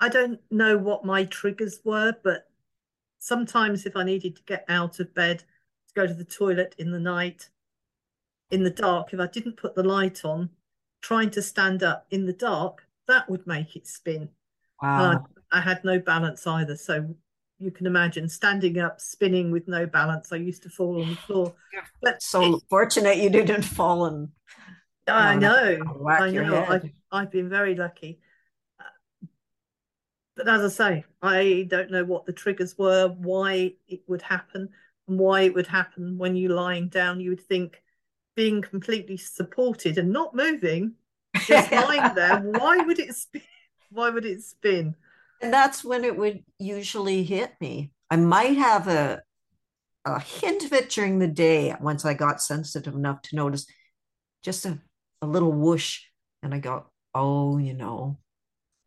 i 0.00 0.08
don't 0.08 0.40
know 0.50 0.76
what 0.76 1.04
my 1.04 1.24
triggers 1.24 1.80
were 1.84 2.14
but 2.22 2.48
sometimes 3.18 3.86
if 3.86 3.96
i 3.96 4.02
needed 4.02 4.36
to 4.36 4.42
get 4.44 4.64
out 4.68 4.98
of 5.00 5.14
bed 5.14 5.38
to 5.38 5.94
go 5.94 6.06
to 6.06 6.14
the 6.14 6.24
toilet 6.24 6.74
in 6.78 6.90
the 6.90 7.00
night 7.00 7.48
in 8.50 8.64
the 8.64 8.70
dark 8.70 9.12
if 9.12 9.20
i 9.20 9.26
didn't 9.26 9.56
put 9.56 9.74
the 9.74 9.82
light 9.82 10.24
on 10.24 10.48
trying 11.02 11.30
to 11.30 11.42
stand 11.42 11.82
up 11.82 12.06
in 12.10 12.26
the 12.26 12.32
dark 12.32 12.86
that 13.08 13.28
would 13.28 13.46
make 13.46 13.76
it 13.76 13.86
spin. 13.86 14.28
Wow. 14.80 15.26
I, 15.52 15.58
I 15.58 15.60
had 15.60 15.84
no 15.84 15.98
balance 15.98 16.46
either. 16.46 16.76
So 16.76 17.14
you 17.58 17.70
can 17.70 17.86
imagine 17.86 18.28
standing 18.28 18.78
up, 18.78 19.00
spinning 19.00 19.50
with 19.50 19.68
no 19.68 19.86
balance. 19.86 20.32
I 20.32 20.36
used 20.36 20.62
to 20.64 20.70
fall 20.70 21.02
on 21.02 21.10
the 21.10 21.16
floor. 21.26 21.54
But 22.00 22.22
so 22.22 22.56
it, 22.56 22.62
fortunate 22.68 23.18
you 23.18 23.30
didn't 23.30 23.62
fall 23.62 24.06
and. 24.06 24.28
I 25.08 25.34
know. 25.36 25.78
I 26.08 26.30
know. 26.30 26.64
I've, 26.68 26.90
I've 27.10 27.30
been 27.30 27.48
very 27.48 27.74
lucky. 27.74 28.20
But 30.36 30.48
as 30.48 30.62
I 30.62 30.68
say, 30.68 31.04
I 31.20 31.66
don't 31.68 31.90
know 31.90 32.04
what 32.04 32.24
the 32.24 32.32
triggers 32.32 32.78
were, 32.78 33.08
why 33.08 33.74
it 33.86 34.00
would 34.06 34.22
happen, 34.22 34.70
and 35.06 35.18
why 35.18 35.42
it 35.42 35.54
would 35.54 35.66
happen 35.66 36.16
when 36.16 36.36
you're 36.36 36.54
lying 36.54 36.88
down. 36.88 37.20
You 37.20 37.30
would 37.30 37.46
think 37.46 37.82
being 38.34 38.62
completely 38.62 39.18
supported 39.18 39.98
and 39.98 40.10
not 40.10 40.34
moving, 40.34 40.94
just 41.46 41.70
lying 41.72 42.14
there. 42.14 42.38
Why 42.40 42.78
would 42.78 42.98
it 42.98 43.14
spin? 43.14 43.42
Why 43.90 44.08
would 44.08 44.24
it 44.24 44.42
spin? 44.42 44.94
And 45.42 45.52
that's 45.52 45.84
when 45.84 46.02
it 46.04 46.16
would 46.16 46.42
usually 46.58 47.24
hit 47.24 47.52
me. 47.60 47.92
I 48.10 48.16
might 48.16 48.56
have 48.56 48.88
a 48.88 49.22
a 50.04 50.18
hint 50.18 50.64
of 50.64 50.72
it 50.72 50.90
during 50.90 51.18
the 51.18 51.28
day 51.28 51.74
once 51.80 52.04
I 52.04 52.14
got 52.14 52.42
sensitive 52.42 52.94
enough 52.94 53.22
to 53.22 53.36
notice 53.36 53.66
just 54.42 54.66
a, 54.66 54.80
a 55.22 55.26
little 55.26 55.52
whoosh. 55.52 56.00
And 56.42 56.52
I 56.52 56.58
go, 56.58 56.86
oh, 57.14 57.58
you 57.58 57.72
know, 57.72 58.18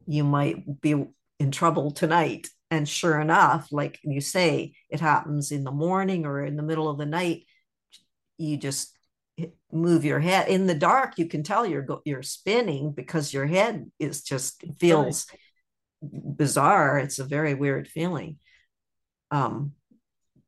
you 0.05 0.23
might 0.23 0.81
be 0.81 1.05
in 1.39 1.51
trouble 1.51 1.91
tonight. 1.91 2.49
And 2.69 2.87
sure 2.87 3.19
enough, 3.19 3.69
like 3.71 3.99
you 4.03 4.21
say, 4.21 4.73
it 4.89 4.99
happens 4.99 5.51
in 5.51 5.63
the 5.63 5.71
morning 5.71 6.25
or 6.25 6.43
in 6.43 6.57
the 6.57 6.63
middle 6.63 6.89
of 6.89 6.97
the 6.97 7.05
night. 7.05 7.43
You 8.37 8.57
just 8.57 8.91
move 9.71 10.05
your 10.05 10.19
head 10.19 10.47
in 10.47 10.67
the 10.67 10.75
dark. 10.75 11.17
You 11.17 11.27
can 11.27 11.43
tell 11.43 11.65
you're 11.65 11.85
you're 12.05 12.23
spinning 12.23 12.91
because 12.91 13.33
your 13.33 13.45
head 13.45 13.89
is 13.99 14.23
just 14.23 14.63
feels 14.79 15.27
right. 15.31 16.37
bizarre. 16.37 16.97
It's 16.97 17.19
a 17.19 17.23
very 17.23 17.53
weird 17.53 17.87
feeling. 17.87 18.39
Um, 19.31 19.73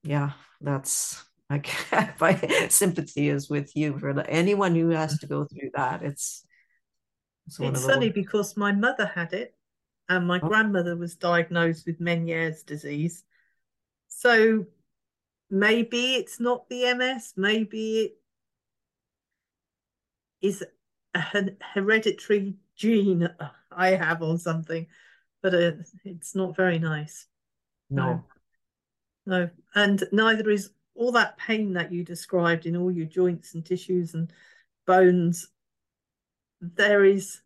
yeah, 0.04 0.32
that's 0.62 1.24
I 1.50 2.14
my 2.20 2.68
sympathy 2.70 3.30
is 3.30 3.50
with 3.50 3.76
you 3.76 3.98
for 4.00 4.20
anyone 4.22 4.76
who 4.76 4.90
has 4.90 5.16
mm. 5.16 5.20
to 5.22 5.28
go 5.28 5.46
through 5.46 5.72
that. 5.76 6.04
It's 6.04 6.46
it's, 7.48 7.60
it's 7.60 7.86
funny 7.86 8.10
because 8.10 8.58
my 8.58 8.74
mother 8.74 9.06
had 9.06 9.32
it 9.34 9.56
and 10.10 10.28
my 10.28 10.40
oh. 10.42 10.48
grandmother 10.48 10.98
was 10.98 11.16
diagnosed 11.16 11.86
with 11.86 12.02
Meniere's 12.02 12.64
disease. 12.64 13.24
So 14.10 14.66
maybe 15.50 16.16
it's 16.16 16.40
not 16.40 16.68
the 16.70 16.94
MS, 16.94 17.34
maybe 17.38 18.00
it 18.02 18.18
is 20.42 20.64
a 21.14 21.52
hereditary 21.74 22.56
gene 22.76 23.30
I 23.72 23.90
have 23.90 24.22
or 24.22 24.38
something, 24.38 24.88
but 25.42 25.54
it's 26.04 26.36
not 26.36 26.56
very 26.56 26.80
nice. 26.80 27.28
No. 27.90 28.06
no. 28.06 28.24
No. 29.26 29.50
And 29.76 30.04
neither 30.12 30.50
is 30.50 30.72
all 30.98 31.12
that 31.14 31.38
pain 31.38 31.74
that 31.74 31.92
you 31.92 32.04
described 32.04 32.66
in 32.66 32.76
all 32.76 32.92
your 32.92 33.06
joints 33.06 33.54
and 33.54 33.66
tissues 33.66 34.14
and 34.14 34.32
bones. 34.86 35.48
There 36.60 37.06
is 37.06 37.42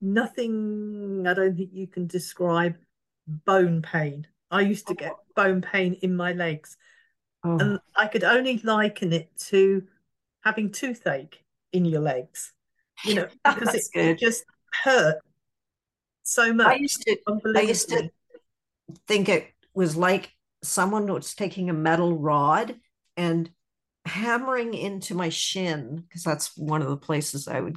nothing 0.00 1.26
I 1.26 1.34
don't 1.34 1.56
think 1.56 1.70
you 1.72 1.86
can 1.86 2.06
describe 2.06 2.76
bone 3.26 3.82
pain. 3.82 4.26
I 4.50 4.60
used 4.60 4.86
to 4.86 4.92
oh. 4.92 4.96
get 4.96 5.12
bone 5.34 5.62
pain 5.62 5.94
in 6.02 6.14
my 6.16 6.32
legs. 6.32 6.76
Oh. 7.44 7.58
And 7.58 7.78
I 7.96 8.06
could 8.06 8.24
only 8.24 8.58
liken 8.58 9.12
it 9.12 9.30
to 9.48 9.84
having 10.42 10.70
toothache 10.70 11.42
in 11.72 11.84
your 11.84 12.00
legs. 12.00 12.52
You 13.04 13.16
know, 13.16 13.28
oh, 13.44 13.54
because 13.54 13.74
it, 13.74 13.86
it, 13.94 14.18
just 14.18 14.44
hurt 14.84 15.18
so 16.22 16.52
much. 16.52 16.66
I 16.66 16.74
used 16.76 17.02
to 17.02 17.16
I 17.56 17.60
used 17.60 17.88
to 17.88 18.10
think 19.08 19.28
it 19.28 19.52
was 19.74 19.96
like 19.96 20.33
someone 20.64 21.06
was 21.12 21.34
taking 21.34 21.70
a 21.70 21.74
metal 21.74 22.18
rod 22.18 22.74
and 23.16 23.50
hammering 24.06 24.74
into 24.74 25.14
my 25.14 25.28
shin 25.28 26.04
because 26.06 26.22
that's 26.22 26.56
one 26.56 26.82
of 26.82 26.88
the 26.88 26.96
places 26.96 27.48
I 27.48 27.60
would 27.60 27.76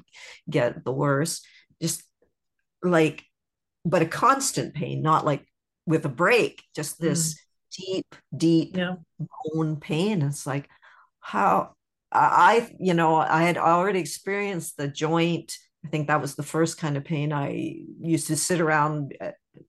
get 0.49 0.83
the 0.83 0.91
worst. 0.91 1.45
Just 1.81 2.03
like, 2.83 3.23
but 3.85 4.01
a 4.01 4.07
constant 4.07 4.73
pain, 4.73 5.01
not 5.01 5.25
like 5.25 5.45
with 5.85 6.05
a 6.05 6.09
break, 6.09 6.63
just 6.75 6.99
this 6.99 7.33
mm. 7.33 7.85
deep, 7.85 8.15
deep 8.35 8.77
yeah. 8.77 8.95
bone 9.53 9.77
pain. 9.77 10.21
It's 10.21 10.45
like, 10.45 10.69
how 11.19 11.73
I, 12.11 12.73
you 12.79 12.93
know, 12.93 13.15
I 13.15 13.43
had 13.43 13.57
already 13.57 13.99
experienced 13.99 14.77
the 14.77 14.87
joint. 14.87 15.57
I 15.85 15.89
think 15.89 16.07
that 16.07 16.21
was 16.21 16.35
the 16.35 16.43
first 16.43 16.77
kind 16.77 16.97
of 16.97 17.03
pain. 17.03 17.33
I 17.33 17.75
used 17.99 18.27
to 18.27 18.35
sit 18.35 18.61
around 18.61 19.13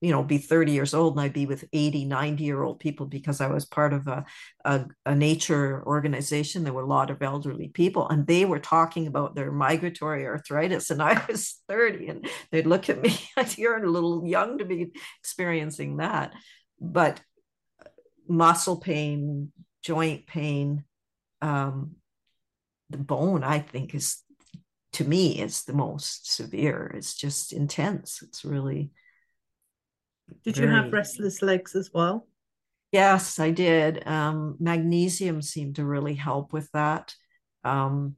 you 0.01 0.11
know 0.11 0.23
be 0.23 0.37
30 0.37 0.71
years 0.71 0.93
old 0.93 1.13
and 1.13 1.21
i'd 1.21 1.33
be 1.33 1.45
with 1.45 1.65
80 1.73 2.05
90 2.05 2.43
year 2.43 2.63
old 2.63 2.79
people 2.79 3.05
because 3.05 3.41
i 3.41 3.47
was 3.47 3.65
part 3.65 3.93
of 3.93 4.07
a, 4.07 4.25
a, 4.65 4.85
a, 5.05 5.15
nature 5.15 5.83
organization. 5.85 6.63
There 6.63 6.73
were 6.73 6.83
a 6.83 6.87
lot 6.87 7.09
of 7.09 7.21
elderly 7.21 7.67
people 7.67 8.07
and 8.07 8.25
they 8.25 8.45
were 8.45 8.59
talking 8.59 9.07
about 9.07 9.35
their 9.35 9.51
migratory 9.51 10.25
arthritis 10.25 10.89
and 10.89 11.01
i 11.01 11.23
was 11.29 11.61
30 11.67 12.07
and 12.07 12.29
they'd 12.51 12.67
look 12.67 12.89
at 12.89 13.01
me 13.01 13.17
you're 13.57 13.83
a 13.83 13.89
little 13.89 14.25
young 14.25 14.57
to 14.59 14.65
be 14.65 14.91
experiencing 15.19 15.97
that. 15.97 16.33
But 16.79 17.21
muscle 18.27 18.77
pain 18.77 19.51
joint 19.83 20.27
pain 20.27 20.83
um, 21.41 21.95
the 22.89 22.97
bone 22.97 23.43
i 23.43 23.59
think 23.59 23.95
is 23.95 24.23
to 24.93 25.03
me 25.03 25.39
is 25.39 25.63
the 25.63 25.73
most 25.73 26.33
severe. 26.33 26.91
It's 26.95 27.15
just 27.15 27.53
intense. 27.53 28.21
It's 28.21 28.43
really 28.43 28.91
did 30.43 30.55
very... 30.55 30.67
you 30.67 30.75
have 30.75 30.93
restless 30.93 31.41
legs 31.41 31.75
as 31.75 31.89
well? 31.93 32.27
Yes, 32.91 33.39
I 33.39 33.51
did. 33.51 34.07
Um, 34.07 34.55
magnesium 34.59 35.41
seemed 35.41 35.75
to 35.75 35.85
really 35.85 36.15
help 36.15 36.53
with 36.53 36.71
that. 36.71 37.13
Um, 37.63 38.15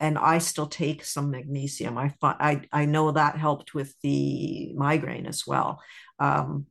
and 0.00 0.18
I 0.18 0.38
still 0.38 0.66
take 0.66 1.04
some 1.04 1.30
magnesium. 1.30 1.98
I 1.98 2.14
I 2.22 2.62
I 2.72 2.84
know 2.84 3.12
that 3.12 3.36
helped 3.36 3.74
with 3.74 3.94
the 4.02 4.72
migraine 4.74 5.26
as 5.26 5.46
well. 5.46 5.80
Um, 6.18 6.66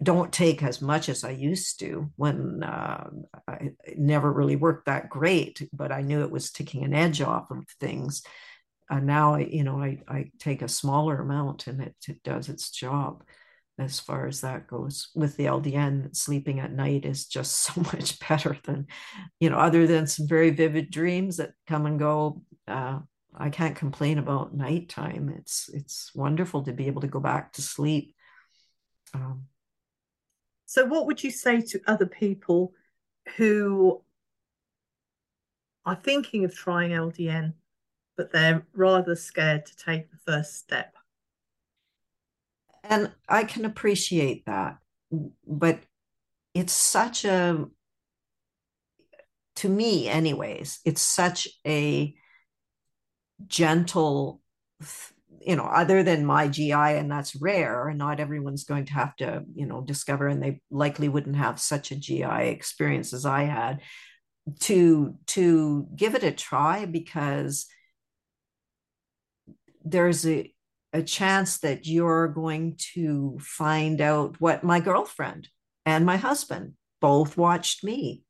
don't 0.00 0.32
take 0.32 0.62
as 0.62 0.80
much 0.80 1.08
as 1.08 1.24
I 1.24 1.30
used 1.30 1.80
to 1.80 2.10
when 2.14 2.62
uh, 2.62 3.10
I 3.48 3.70
never 3.96 4.32
really 4.32 4.54
worked 4.54 4.86
that 4.86 5.08
great, 5.08 5.68
but 5.72 5.90
I 5.90 6.02
knew 6.02 6.22
it 6.22 6.30
was 6.30 6.52
taking 6.52 6.84
an 6.84 6.94
edge 6.94 7.20
off 7.20 7.50
of 7.50 7.64
things 7.80 8.22
uh, 8.90 9.00
now 9.00 9.34
I, 9.34 9.40
you 9.40 9.64
know, 9.64 9.82
I, 9.82 9.98
I 10.08 10.30
take 10.38 10.62
a 10.62 10.68
smaller 10.68 11.20
amount 11.20 11.66
and 11.66 11.80
it, 11.80 11.94
it 12.08 12.22
does 12.22 12.48
its 12.48 12.70
job 12.70 13.22
as 13.78 14.00
far 14.00 14.26
as 14.26 14.40
that 14.40 14.66
goes. 14.66 15.08
With 15.14 15.36
the 15.36 15.44
LDN, 15.44 16.16
sleeping 16.16 16.60
at 16.60 16.72
night 16.72 17.04
is 17.04 17.26
just 17.26 17.54
so 17.62 17.80
much 17.80 18.18
better 18.26 18.56
than, 18.64 18.86
you 19.40 19.50
know, 19.50 19.58
other 19.58 19.86
than 19.86 20.06
some 20.06 20.26
very 20.26 20.50
vivid 20.50 20.90
dreams 20.90 21.36
that 21.36 21.52
come 21.66 21.86
and 21.86 21.98
go. 21.98 22.42
Uh, 22.66 23.00
I 23.36 23.50
can't 23.50 23.76
complain 23.76 24.18
about 24.18 24.54
nighttime. 24.54 25.32
It's 25.38 25.70
it's 25.72 26.12
wonderful 26.14 26.62
to 26.64 26.72
be 26.72 26.88
able 26.88 27.02
to 27.02 27.06
go 27.06 27.20
back 27.20 27.52
to 27.52 27.62
sleep. 27.62 28.16
Um, 29.14 29.44
so, 30.66 30.84
what 30.86 31.06
would 31.06 31.22
you 31.22 31.30
say 31.30 31.60
to 31.60 31.80
other 31.86 32.06
people 32.06 32.72
who 33.36 34.02
are 35.86 35.94
thinking 35.94 36.44
of 36.44 36.54
trying 36.54 36.90
LDN 36.90 37.52
but 38.18 38.32
they're 38.32 38.66
rather 38.74 39.14
scared 39.14 39.64
to 39.64 39.76
take 39.76 40.10
the 40.10 40.18
first 40.26 40.56
step. 40.56 40.92
And 42.82 43.12
I 43.28 43.44
can 43.44 43.64
appreciate 43.64 44.44
that. 44.46 44.78
But 45.46 45.78
it's 46.52 46.72
such 46.72 47.24
a, 47.24 47.64
to 49.56 49.68
me, 49.68 50.08
anyways, 50.08 50.80
it's 50.84 51.00
such 51.00 51.46
a 51.64 52.14
gentle, 53.46 54.42
you 55.40 55.54
know, 55.54 55.64
other 55.64 56.02
than 56.02 56.26
my 56.26 56.48
GI, 56.48 56.72
and 56.72 57.10
that's 57.10 57.36
rare, 57.36 57.88
and 57.88 57.98
not 57.98 58.18
everyone's 58.18 58.64
going 58.64 58.86
to 58.86 58.94
have 58.94 59.14
to, 59.16 59.44
you 59.54 59.66
know, 59.66 59.80
discover, 59.80 60.26
and 60.26 60.42
they 60.42 60.60
likely 60.70 61.08
wouldn't 61.08 61.36
have 61.36 61.60
such 61.60 61.92
a 61.92 61.96
GI 61.96 62.48
experience 62.48 63.12
as 63.12 63.24
I 63.24 63.44
had 63.44 63.80
to 64.60 65.14
to 65.26 65.86
give 65.94 66.14
it 66.14 66.24
a 66.24 66.32
try 66.32 66.84
because 66.86 67.66
there's 69.90 70.26
a, 70.26 70.52
a 70.92 71.02
chance 71.02 71.58
that 71.58 71.86
you're 71.86 72.28
going 72.28 72.76
to 72.94 73.38
find 73.40 74.00
out 74.00 74.40
what 74.40 74.64
my 74.64 74.80
girlfriend 74.80 75.48
and 75.86 76.04
my 76.04 76.16
husband 76.16 76.74
both 77.00 77.36
watched 77.36 77.84
me 77.84 78.22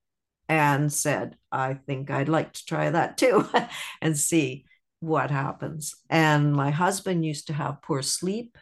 and 0.49 0.93
said, 0.93 1.37
I 1.53 1.75
think 1.75 2.11
I'd 2.11 2.29
like 2.29 2.53
to 2.55 2.65
try 2.65 2.91
that 2.91 3.19
too 3.19 3.49
and 4.01 4.19
see 4.19 4.65
what 5.01 5.31
happens. 5.31 5.95
And 6.09 6.53
my 6.53 6.71
husband 6.71 7.25
used 7.25 7.49
to 7.49 7.53
have 7.53 7.83
poor 7.83 8.03
sleep. 8.03 8.57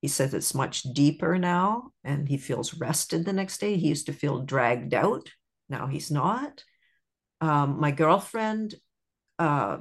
He 0.00 0.08
says 0.08 0.34
it's 0.34 0.54
much 0.54 0.82
deeper 0.82 1.38
now 1.38 1.90
and 2.04 2.28
he 2.28 2.36
feels 2.36 2.74
rested 2.74 3.24
the 3.24 3.32
next 3.32 3.58
day. 3.58 3.76
He 3.76 3.88
used 3.88 4.06
to 4.06 4.12
feel 4.12 4.40
dragged 4.40 4.94
out. 4.94 5.28
Now 5.68 5.86
he's 5.86 6.10
not. 6.10 6.64
Um, 7.40 7.80
my 7.80 7.90
girlfriend 7.90 8.74
uh, 9.38 9.78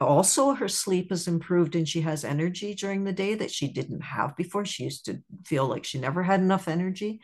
also 0.00 0.54
her 0.54 0.68
sleep 0.68 1.10
has 1.10 1.26
improved 1.26 1.74
and 1.74 1.88
she 1.88 2.02
has 2.02 2.24
energy 2.24 2.74
during 2.74 3.04
the 3.04 3.12
day 3.12 3.34
that 3.34 3.50
she 3.50 3.68
didn't 3.68 4.02
have 4.02 4.36
before. 4.36 4.64
She 4.64 4.84
used 4.84 5.06
to 5.06 5.22
feel 5.44 5.66
like 5.66 5.84
she 5.84 5.98
never 5.98 6.22
had 6.22 6.40
enough 6.40 6.68
energy. 6.68 7.20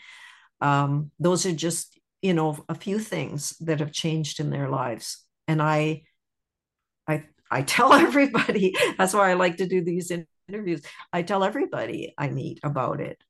Um, 0.60 1.10
those 1.18 1.46
are 1.46 1.52
just 1.52 1.98
you 2.22 2.34
know 2.34 2.64
a 2.68 2.74
few 2.74 2.98
things 2.98 3.56
that 3.60 3.80
have 3.80 3.92
changed 3.92 4.40
in 4.40 4.50
their 4.50 4.68
lives. 4.68 5.24
And 5.46 5.62
i 5.62 6.02
i 7.06 7.24
i 7.50 7.62
tell 7.62 7.92
everybody 8.06 8.74
that's 8.98 9.14
why 9.14 9.30
i 9.30 9.34
like 9.34 9.58
to 9.58 9.68
do 9.68 9.82
these 9.82 10.10
interviews. 10.48 10.82
I 11.12 11.22
tell 11.22 11.44
everybody 11.44 12.14
i 12.18 12.28
meet 12.28 12.60
about 12.62 13.00
it. 13.00 13.22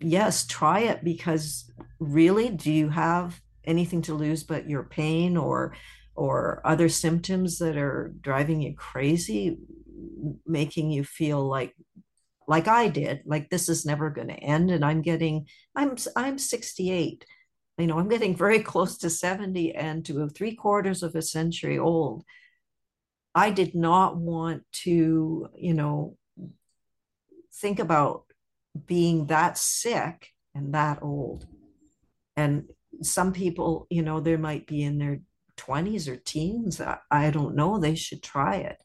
Yes 0.00 0.46
try 0.46 0.80
it 0.80 1.04
because 1.04 1.70
really 1.98 2.48
do 2.48 2.72
you 2.72 2.88
have 2.88 3.40
anything 3.64 4.02
to 4.02 4.14
lose 4.14 4.42
but 4.42 4.68
your 4.68 4.82
pain 4.82 5.36
or 5.36 5.74
or 6.18 6.60
other 6.64 6.88
symptoms 6.88 7.58
that 7.58 7.76
are 7.76 8.12
driving 8.20 8.60
you 8.60 8.74
crazy 8.74 9.56
making 10.44 10.90
you 10.90 11.04
feel 11.04 11.46
like 11.46 11.72
like 12.48 12.66
I 12.66 12.88
did 12.88 13.22
like 13.24 13.48
this 13.48 13.68
is 13.68 13.86
never 13.86 14.10
going 14.10 14.26
to 14.26 14.34
end 14.34 14.72
and 14.72 14.84
I'm 14.84 15.00
getting 15.00 15.46
I'm 15.76 15.96
I'm 16.16 16.36
68 16.36 17.24
you 17.78 17.86
know 17.86 18.00
I'm 18.00 18.08
getting 18.08 18.34
very 18.44 18.60
close 18.64 18.98
to 18.98 19.10
70 19.10 19.76
and 19.76 20.04
to 20.06 20.28
three 20.28 20.56
quarters 20.56 21.04
of 21.04 21.14
a 21.14 21.22
century 21.22 21.78
old. 21.78 22.24
I 23.32 23.50
did 23.50 23.76
not 23.76 24.16
want 24.16 24.64
to 24.84 25.48
you 25.56 25.74
know 25.74 26.16
think 27.54 27.78
about 27.78 28.24
being 28.86 29.26
that 29.26 29.56
sick 29.56 30.32
and 30.52 30.74
that 30.74 30.98
old. 31.00 31.46
And 32.36 32.64
some 33.02 33.32
people 33.32 33.86
you 33.88 34.02
know 34.02 34.18
there 34.18 34.38
might 34.38 34.66
be 34.66 34.82
in 34.82 34.98
their 34.98 35.20
20s 35.58 36.08
or 36.08 36.16
teens, 36.16 36.80
I 37.10 37.30
don't 37.30 37.54
know, 37.54 37.78
they 37.78 37.94
should 37.94 38.22
try 38.22 38.56
it 38.56 38.82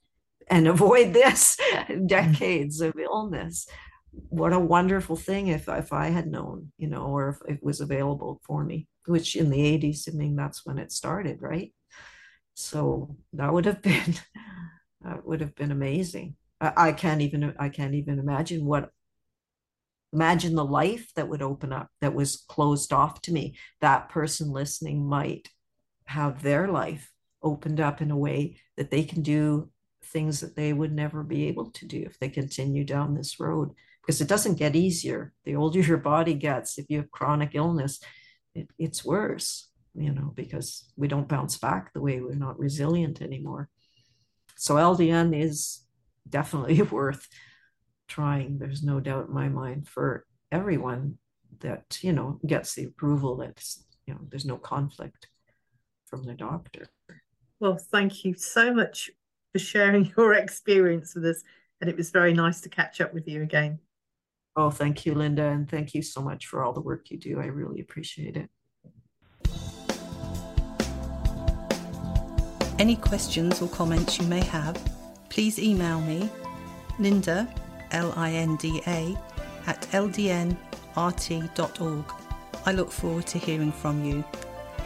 and 0.48 0.68
avoid 0.76 1.14
this 1.14 1.58
decades 2.06 2.82
of 2.82 2.94
illness. 2.98 3.68
What 4.12 4.54
a 4.54 4.60
wonderful 4.60 5.16
thing 5.16 5.48
if, 5.48 5.68
if 5.68 5.92
I 5.92 6.08
had 6.08 6.28
known, 6.28 6.72
you 6.78 6.88
know, 6.88 7.06
or 7.06 7.30
if 7.30 7.56
it 7.56 7.64
was 7.64 7.82
available 7.82 8.42
for 8.46 8.64
me, 8.64 8.88
which 9.06 9.36
in 9.36 9.50
the 9.50 9.60
80s, 9.60 10.08
I 10.08 10.16
mean, 10.16 10.36
that's 10.36 10.66
when 10.66 10.78
it 10.78 10.92
started, 10.92 11.42
right? 11.42 11.74
So 12.54 13.16
that 13.34 13.52
would 13.52 13.66
have 13.66 13.82
been 13.90 14.16
that 15.02 15.26
would 15.26 15.42
have 15.42 15.56
been 15.56 15.72
amazing. 15.72 16.36
I, 16.62 16.74
I 16.90 16.92
can't 16.94 17.22
even 17.22 17.54
I 17.60 17.70
can't 17.70 17.96
even 17.96 18.20
imagine 18.20 18.66
what 18.66 18.92
imagine 20.14 20.54
the 20.56 20.66
life 20.66 21.12
that 21.16 21.28
would 21.28 21.42
open 21.42 21.74
up 21.74 21.90
that 22.02 22.14
was 22.14 22.44
closed 22.48 22.94
off 22.94 23.22
to 23.22 23.34
me. 23.34 23.58
That 23.82 24.10
person 24.10 24.52
listening 24.52 25.08
might 25.08 25.50
have 26.06 26.44
their 26.44 26.68
life 26.68 27.12
opened 27.42 27.80
up 27.80 28.02
in 28.02 28.12
a 28.12 28.18
way 28.18 28.58
that 28.78 28.92
they 28.92 29.04
can 29.04 29.22
do 29.22 29.70
things 30.04 30.42
that 30.42 30.56
they 30.56 30.74
would 30.74 30.94
never 30.94 31.24
be 31.24 31.48
able 31.48 31.72
to 31.72 31.86
do 31.86 32.04
if 32.06 32.20
they 32.20 32.30
continue 32.30 32.84
down 32.84 33.14
this 33.14 33.40
road. 33.40 33.72
Because 34.02 34.20
it 34.20 34.28
doesn't 34.28 34.56
get 34.60 34.76
easier. 34.76 35.34
The 35.46 35.56
older 35.56 35.80
your 35.80 35.98
body 35.98 36.34
gets 36.34 36.78
if 36.78 36.86
you 36.90 36.98
have 36.98 37.12
chronic 37.12 37.52
illness 37.54 38.00
it, 38.56 38.70
it's 38.78 39.04
worse 39.04 39.70
you 39.96 40.12
know 40.12 40.32
because 40.36 40.92
we 40.96 41.08
don't 41.08 41.28
bounce 41.28 41.58
back 41.58 41.94
the 41.94 42.02
way 42.02 42.20
we're 42.20 42.36
not 42.36 42.60
resilient 42.60 43.22
anymore. 43.22 43.70
So 44.56 44.76
ldn 44.76 45.34
is 45.40 45.86
definitely 46.28 46.82
worth 47.00 47.28
trying. 48.08 48.58
There's 48.58 48.84
no 48.84 49.00
doubt 49.00 49.28
in 49.28 49.34
my 49.34 49.50
mind 49.50 49.88
for 49.88 50.26
everyone 50.52 51.18
that 51.60 52.00
you 52.02 52.14
know 52.14 52.40
gets 52.46 52.76
the 52.76 52.86
approval 52.86 53.38
that 53.38 53.64
you 54.06 54.14
know 54.14 54.22
there's 54.30 54.46
no 54.46 54.58
conflict 54.58 55.28
from 56.14 56.24
the 56.26 56.34
doctor. 56.36 56.88
Well, 57.60 57.78
thank 57.78 58.24
you 58.24 58.36
so 58.36 58.72
much 58.72 59.10
for 59.52 59.58
sharing 59.58 60.14
your 60.18 60.36
experience 60.36 61.16
with 61.16 61.26
us. 61.26 61.44
And 61.82 61.90
it 61.90 61.98
was 61.98 62.12
very 62.12 62.34
nice 62.34 62.62
to 62.62 62.70
catch 62.70 63.02
up 63.02 63.16
with 63.16 63.28
you 63.28 63.42
again. 63.42 63.80
Oh, 64.56 64.70
thank 64.70 65.08
you, 65.08 65.16
Linda. 65.16 65.46
And 65.46 65.68
thank 65.68 65.96
you 65.96 66.04
so 66.04 66.22
much 66.22 66.46
for 66.46 66.64
all 66.64 66.72
the 66.72 66.82
work 66.82 67.10
you 67.10 67.18
do. 67.18 67.40
I 67.42 67.46
really 67.46 67.82
appreciate 67.82 68.38
it. 68.38 68.48
Any 72.78 72.96
questions 72.96 73.60
or 73.60 73.68
comments 73.70 74.20
you 74.20 74.28
may 74.28 74.44
have, 74.46 74.78
please 75.30 75.58
email 75.58 76.00
me, 76.02 76.30
Linda, 77.00 77.52
L 77.90 78.14
I 78.16 78.34
N 78.34 78.56
D 78.58 78.84
A, 78.86 79.18
at 79.66 79.82
ldnrt.org. 79.92 80.56
I 82.66 82.72
look 82.72 82.92
forward 82.92 83.26
to 83.28 83.40
hearing 83.40 83.72
from 83.72 84.06
you. 84.06 84.24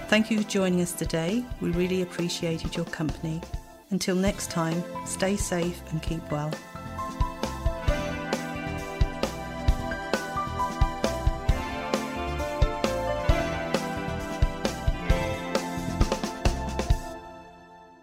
Thank 0.08 0.32
you 0.32 0.42
for 0.42 0.48
joining 0.48 0.82
us 0.82 0.94
today. 0.94 1.44
We 1.60 1.72
really 1.72 2.02
appreciated 2.02 2.78
your 2.78 2.86
company. 2.86 3.42
Until 3.90 4.16
next 4.16 4.50
time, 4.50 4.82
stay 5.06 5.36
safe 5.36 5.82
and 5.92 6.02
keep 6.02 6.32
well. 6.32 6.50